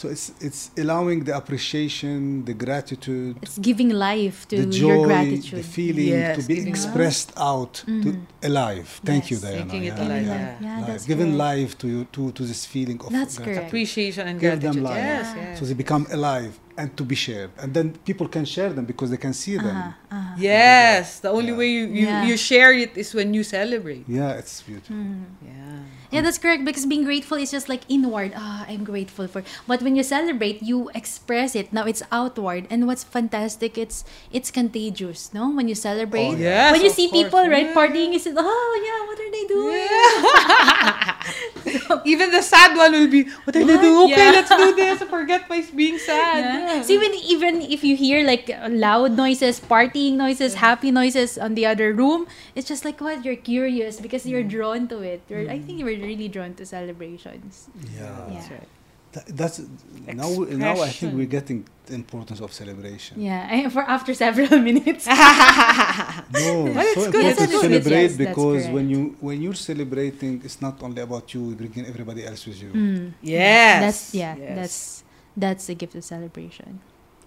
So 0.01 0.09
it's 0.15 0.27
it's 0.47 0.63
allowing 0.83 1.19
the 1.29 1.35
appreciation 1.41 2.45
the 2.51 2.55
gratitude 2.65 3.35
It's 3.47 3.59
giving 3.69 3.91
life 4.11 4.39
to 4.51 4.57
the 4.65 4.77
your 4.85 4.99
gratitude. 5.07 5.59
the 5.61 5.67
feeling 5.79 6.09
Yes, 6.19 6.37
to 6.37 6.41
be 6.49 6.55
giving 6.55 6.73
life. 6.73 6.85
expressed 6.85 7.31
out 7.51 7.75
to 8.05 8.11
Mhm. 8.13 8.49
alive 8.51 8.89
thank 9.11 9.25
you 9.31 9.37
Diana 9.45 9.65
Making 9.65 9.85
it 9.91 9.97
yeah, 9.97 10.05
alive, 10.07 10.27
yeah. 10.27 10.41
yeah. 10.41 10.69
Yeah, 10.69 10.87
Life. 10.93 11.07
giving 11.13 11.33
correct. 11.37 11.49
life 11.51 11.73
to 11.83 11.87
you 11.95 12.01
to 12.15 12.23
to 12.39 12.43
this 12.51 12.63
feeling 12.75 12.99
of 13.05 13.09
That's 13.19 13.35
gratitude. 13.37 13.45
correct. 13.47 13.69
Appreciation 13.73 14.23
and 14.31 14.37
Give 14.45 14.59
them 14.67 14.77
gratitude. 14.81 14.89
life. 14.91 15.05
Yes, 15.15 15.27
yes. 15.41 15.53
so 15.59 15.63
they 15.69 15.79
become 15.85 16.05
alive 16.19 16.53
and 16.81 16.89
to 16.99 17.05
be 17.13 17.17
shared 17.27 17.51
and 17.63 17.69
then 17.77 17.87
people 18.09 18.27
can 18.37 18.45
share 18.55 18.71
them 18.77 18.85
because 18.93 19.09
they 19.15 19.23
can 19.27 19.35
see 19.43 19.57
them 19.67 19.77
Uh-huh, 19.81 20.17
uh-huh. 20.17 20.49
Yes, 20.51 21.05
the 21.25 21.31
only 21.39 21.53
Yeah. 21.53 21.61
way 21.61 21.69
you, 21.79 21.85
you, 21.99 22.07
Yeah. 22.07 22.29
you 22.29 22.35
share 22.51 22.73
it 22.85 22.93
is 23.03 23.09
when 23.19 23.29
you 23.37 23.43
celebrate. 23.59 24.05
yeah 24.19 24.41
it's 24.41 24.55
beautiful 24.69 24.97
Mhm. 24.97 25.25
Yeah. 25.51 26.00
Yeah, 26.11 26.23
that's 26.23 26.39
correct 26.39 26.65
because 26.65 26.87
being 26.87 27.05
grateful 27.05 27.39
is 27.39 27.51
just 27.51 27.69
like 27.69 27.83
inward. 27.89 28.33
Ah, 28.35 28.67
I'm 28.67 28.83
grateful 28.83 29.29
for. 29.29 29.45
But 29.67 29.81
when 29.83 29.95
you 29.95 30.03
celebrate, 30.03 30.61
you 30.63 30.91
express 30.95 31.55
it. 31.55 31.73
Now 31.73 31.85
it's 31.87 32.03
outward, 32.11 32.67
and 32.69 32.87
what's 32.91 33.05
fantastic, 33.07 33.79
it's 33.79 34.03
it's 34.35 34.51
contagious. 34.51 35.31
No, 35.33 35.51
when 35.55 35.69
you 35.71 35.75
celebrate, 35.79 36.35
Oh, 36.35 36.37
Yes, 36.37 36.73
when 36.75 36.83
you 36.83 36.91
see 36.91 37.07
course. 37.09 37.23
people 37.31 37.47
right 37.49 37.71
Yeah. 37.71 37.79
partying, 37.79 38.11
you 38.13 38.19
say, 38.19 38.35
oh 38.35 38.73
yeah, 38.83 39.01
what 39.07 39.19
are 39.23 39.31
they 39.31 39.47
doing? 39.47 39.87
Even 42.05 42.31
the 42.31 42.43
sad 42.43 42.77
one 42.77 42.93
will 42.93 43.09
be, 43.11 43.25
what 43.45 43.55
are 43.55 43.65
they 43.65 43.77
doing? 43.79 44.11
Okay, 44.11 44.25
Yeah. 44.27 44.31
let's 44.35 44.51
do 44.51 44.75
this. 44.75 45.03
Forget 45.07 45.49
my 45.49 45.63
being 45.75 45.99
sad. 45.99 46.39
Yeah. 46.43 46.83
So 46.83 46.93
even 46.95 47.13
even 47.15 47.61
if 47.63 47.85
you 47.85 47.95
hear 47.97 48.25
like 48.27 48.51
loud 48.71 49.15
noises, 49.17 49.61
partying 49.61 50.15
noises, 50.19 50.55
happy 50.59 50.91
noises 50.91 51.37
on 51.39 51.55
the 51.55 51.67
other 51.67 51.93
room, 51.93 52.27
it's 52.55 52.67
just 52.67 52.85
like 52.85 53.01
what 53.01 53.25
you're 53.25 53.37
curious 53.39 54.01
because 54.01 54.25
you're 54.27 54.43
drawn 54.47 54.89
to 54.89 55.01
it. 55.05 55.23
You're, 55.29 55.47
I 55.51 55.59
think 55.61 55.79
you're 55.79 56.00
really 56.03 56.29
drawn 56.29 56.55
to 56.55 56.65
celebrations. 56.67 57.69
yeah, 57.95 58.01
Yeah. 58.03 58.35
That's 58.35 58.51
right. 58.51 58.69
That, 59.13 59.27
that's 59.41 59.59
now 60.07 60.31
now 60.67 60.77
I 60.81 60.89
think 60.89 61.15
we're 61.19 61.27
getting 61.39 61.67
the 61.87 61.95
importance 61.95 62.39
of 62.41 62.53
celebration 62.53 63.21
Yeah, 63.21 63.51
and 63.51 63.73
for 63.75 63.83
after 63.83 64.15
several 64.15 64.55
minutes. 64.71 65.05
no 65.09 66.71
But 66.75 66.87
it's 66.87 66.97
it's 66.97 67.05
so 67.05 67.11
good. 67.11 67.25
important 67.27 67.39
to 67.39 67.45
it 67.45 67.45
is. 67.51 67.61
celebrate 67.61 68.03
Yes, 68.03 68.17
because 68.17 68.63
when 68.69 68.87
you 68.89 69.17
when 69.21 69.43
you're 69.43 69.55
celebrating 69.59 70.41
it's 70.45 70.61
not 70.63 70.81
only 70.83 71.03
about 71.03 71.27
you 71.35 71.41
you're 71.49 71.57
bringing 71.59 71.87
everybody 71.87 72.23
else 72.25 72.47
with 72.47 72.63
you 72.63 72.71
Mm. 72.71 73.13
Yes. 73.23 73.81
That's 73.83 74.15
yeah. 74.15 74.37
Yes. 74.39 74.55
That's 74.57 74.79
that's 75.37 75.65
the 75.67 75.75
gift 75.75 75.95
of 75.99 76.05
celebration. 76.05 76.79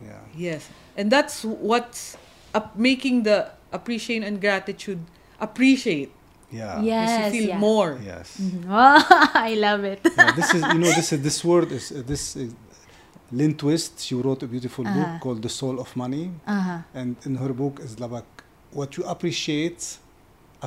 yeah 0.02 0.20
Yes. 0.36 0.70
And 0.98 1.12
that's 1.12 1.44
what's 1.44 2.16
up 2.56 2.78
making 2.78 3.24
the 3.24 3.52
appreciation 3.72 4.24
and 4.24 4.40
gratitude 4.40 5.00
appreciate. 5.40 6.12
Yeah 6.60 6.82
Yes. 6.92 7.10
you 7.26 7.32
feel 7.36 7.48
yeah. 7.54 7.68
more. 7.68 7.92
yes 8.12 8.28
Mhm. 8.46 8.63
Oh, 8.80 9.02
I 9.50 9.52
love 9.68 9.84
it. 9.94 10.00
yeah, 10.18 10.32
this 10.39 10.50
is 10.58 10.62
you 10.74 10.80
know 10.84 10.92
this 11.00 11.10
is 11.16 11.20
this 11.30 11.39
word 11.52 11.70
is 11.78 11.86
uh, 11.92 11.96
this 12.12 12.24
is 12.44 12.50
Lynn 13.38 13.54
Twist 13.62 13.94
she 14.06 14.13
wrote 14.26 14.42
a 14.48 14.50
beautiful 14.56 14.84
book 14.98 15.10
Uh-huh. 15.10 15.24
called 15.24 15.42
The 15.48 15.54
Soul 15.60 15.76
of 15.86 15.89
Money 16.04 16.26
Uh-huh. 16.56 17.00
and 17.00 17.10
in 17.28 17.34
her 17.44 17.54
book 17.62 17.76
is 17.88 17.94
like 18.06 18.32
what 18.80 18.89
you 18.98 19.04
appreciate 19.16 19.82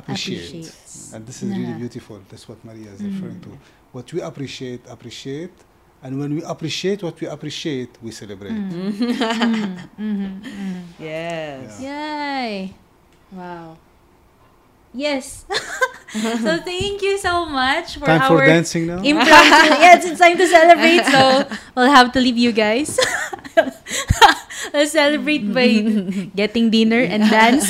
appreciate 0.01 0.43
Appreciates. 0.49 1.13
and 1.13 1.21
this 1.29 1.37
is 1.43 1.49
really 1.59 1.75
beautiful 1.83 2.17
that's 2.29 2.45
what 2.49 2.59
Maria 2.69 2.89
is 2.95 3.01
referring 3.11 3.39
to 3.45 3.49
Mm. 3.49 3.59
what 3.95 4.07
we 4.13 4.19
appreciate 4.31 4.81
appreciate 4.95 5.55
and 6.03 6.11
when 6.21 6.31
we 6.37 6.41
appreciate 6.53 6.99
what 7.07 7.15
we 7.21 7.25
appreciate 7.35 7.91
we 8.05 8.11
celebrate 8.21 8.53
Mm. 8.53 8.69
Mhm, 8.71 9.77
mhm, 9.99 10.31
mhm. 10.59 10.81
Yes. 11.09 11.79
Yeah. 11.81 11.87
Yay! 11.87 12.73
Wow. 13.39 13.67
Yes. 14.93 15.45
so 16.09 16.57
thank 16.65 17.01
you 17.01 17.17
so 17.17 17.45
much 17.45 17.97
for 17.97 18.05
time 18.05 18.21
our 18.21 18.39
for 18.39 18.45
dancing 18.45 18.87
now 18.87 19.01
impromptu. 19.03 19.73
yes, 19.83 20.05
it's 20.05 20.19
time 20.19 20.37
to 20.37 20.47
celebrate. 20.47 21.05
So 21.05 21.47
we'll 21.75 21.91
have 21.91 22.11
to 22.13 22.19
leave 22.19 22.37
you 22.37 22.51
guys. 22.51 22.99
Let's 24.73 24.91
celebrate 24.91 25.53
by 25.53 25.67
getting 26.35 26.69
dinner 26.69 27.01
and 27.01 27.23
dance. 27.29 27.67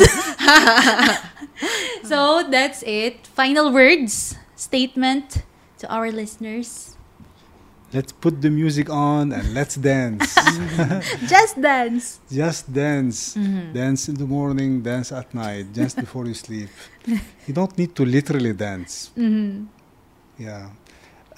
so 2.03 2.43
that's 2.49 2.83
it. 2.83 3.27
Final 3.27 3.71
words, 3.71 4.35
statement 4.55 5.43
to 5.79 5.87
our 5.89 6.11
listeners. 6.11 6.96
Let's 7.97 8.13
put 8.23 8.35
the 8.45 8.51
music 8.61 8.87
on 8.89 9.23
and 9.37 9.45
let's 9.57 9.75
dance 9.91 10.27
Just 11.33 11.53
dance. 11.69 12.05
just 12.41 12.63
dance 12.83 13.19
Mhm. 13.35 13.73
dance 13.81 14.01
in 14.11 14.15
the 14.23 14.27
morning 14.37 14.71
dance 14.91 15.09
at 15.21 15.27
night 15.45 15.65
just 15.81 15.95
before 16.05 16.25
you 16.31 16.35
sleep 16.45 16.69
you 17.47 17.53
don't 17.59 17.73
need 17.81 17.91
to 17.99 18.03
literally 18.17 18.53
dance 18.67 18.93
Mhm. 19.25 19.49
Yeah, 20.47 20.65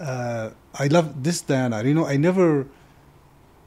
uh, 0.08 0.46
I 0.84 0.86
love 0.96 1.08
this 1.26 1.40
Diana. 1.50 1.78
You 1.88 1.94
know, 1.98 2.06
I 2.14 2.18
never, 2.28 2.48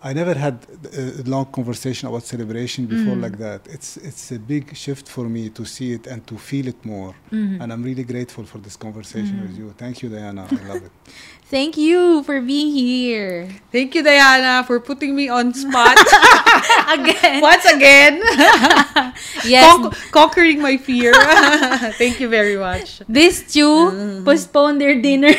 I 0.04 0.12
never 0.20 0.34
had 0.34 0.56
a 1.00 1.02
a 1.22 1.24
long 1.34 1.46
conversation 1.58 2.04
about 2.10 2.24
celebration 2.34 2.82
before 2.94 3.16
Mm. 3.16 3.22
like 3.26 3.36
that. 3.46 3.60
It's 3.76 3.90
it's 4.08 4.24
a 4.38 4.38
big 4.52 4.64
shift 4.84 5.06
for 5.14 5.24
me 5.36 5.42
to 5.58 5.62
see 5.74 5.88
it 5.96 6.04
and 6.12 6.20
to 6.30 6.34
feel 6.48 6.66
it 6.74 6.80
more. 6.94 7.12
Mhm. 7.30 7.60
And 7.60 7.66
I'm 7.72 7.82
really 7.90 8.06
grateful 8.12 8.44
for 8.52 8.58
this 8.66 8.76
conversation 8.86 9.36
Mhm. 9.36 9.42
with 9.46 9.54
you. 9.60 9.66
Thank 9.82 9.96
you, 10.02 10.08
Diana. 10.16 10.42
I 10.50 10.62
love 10.70 10.82
it. 10.88 10.92
Thank 11.56 11.76
you 11.76 12.22
for 12.26 12.40
being 12.40 12.70
here 12.72 13.36
Thank 13.76 13.94
you, 13.94 14.02
Diana, 14.10 14.64
for 14.68 14.76
putting 14.80 15.12
me 15.20 15.24
on 15.38 15.52
spot 15.52 15.96
again. 16.96 17.38
once 17.50 17.66
again. 17.76 18.14
yes, 19.44 19.64
Con- 19.68 19.92
conquering 20.18 20.58
my 20.68 20.76
fear. 20.88 21.12
Thank 22.00 22.14
you 22.22 22.28
very 22.38 22.56
much. 22.56 22.86
these 23.18 23.38
two 23.54 23.76
postponed 24.24 24.80
their 24.80 24.96
dinner. 25.08 25.34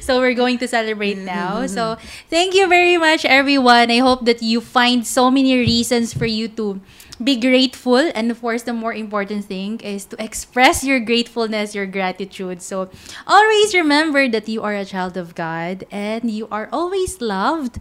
so 0.00 0.20
we're 0.24 0.38
going 0.44 0.56
to 0.58 0.66
celebrate 0.66 1.18
now. 1.18 1.66
So 1.66 1.96
thank 2.30 2.54
you 2.54 2.64
very 2.66 2.96
much, 2.96 3.11
everyone. 3.20 3.90
I 3.90 3.98
hope 3.98 4.24
that 4.24 4.40
you 4.42 4.60
find 4.60 5.06
so 5.06 5.30
many 5.30 5.54
reasons 5.56 6.12
for 6.14 6.24
you 6.24 6.48
to 6.56 6.80
be 7.22 7.36
grateful. 7.36 7.96
And 8.14 8.30
of 8.30 8.40
course, 8.40 8.62
the 8.62 8.72
more 8.72 8.92
important 8.92 9.44
thing 9.44 9.78
is 9.80 10.04
to 10.06 10.16
express 10.22 10.82
your 10.82 10.98
gratefulness, 10.98 11.74
your 11.74 11.86
gratitude. 11.86 12.62
So 12.62 12.88
always 13.26 13.74
remember 13.74 14.28
that 14.28 14.48
you 14.48 14.62
are 14.62 14.74
a 14.74 14.84
child 14.84 15.16
of 15.16 15.34
God 15.34 15.84
and 15.90 16.30
you 16.30 16.48
are 16.50 16.68
always 16.72 17.20
loved. 17.20 17.78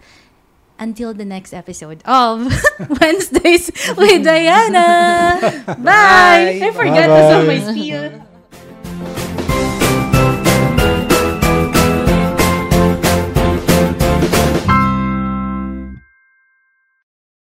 Until 0.81 1.13
the 1.13 1.25
next 1.25 1.53
episode 1.53 2.01
of 2.05 2.49
Wednesdays 2.99 3.69
with 3.95 4.23
Diana. 4.25 5.37
Bye. 5.77 5.77
Bye. 5.77 6.59
I 6.59 6.71
forgot 6.73 7.05
to 7.05 7.07
Bye-bye. 7.07 7.45
say 7.45 7.47
my 7.47 7.71
spiel. 7.71 8.27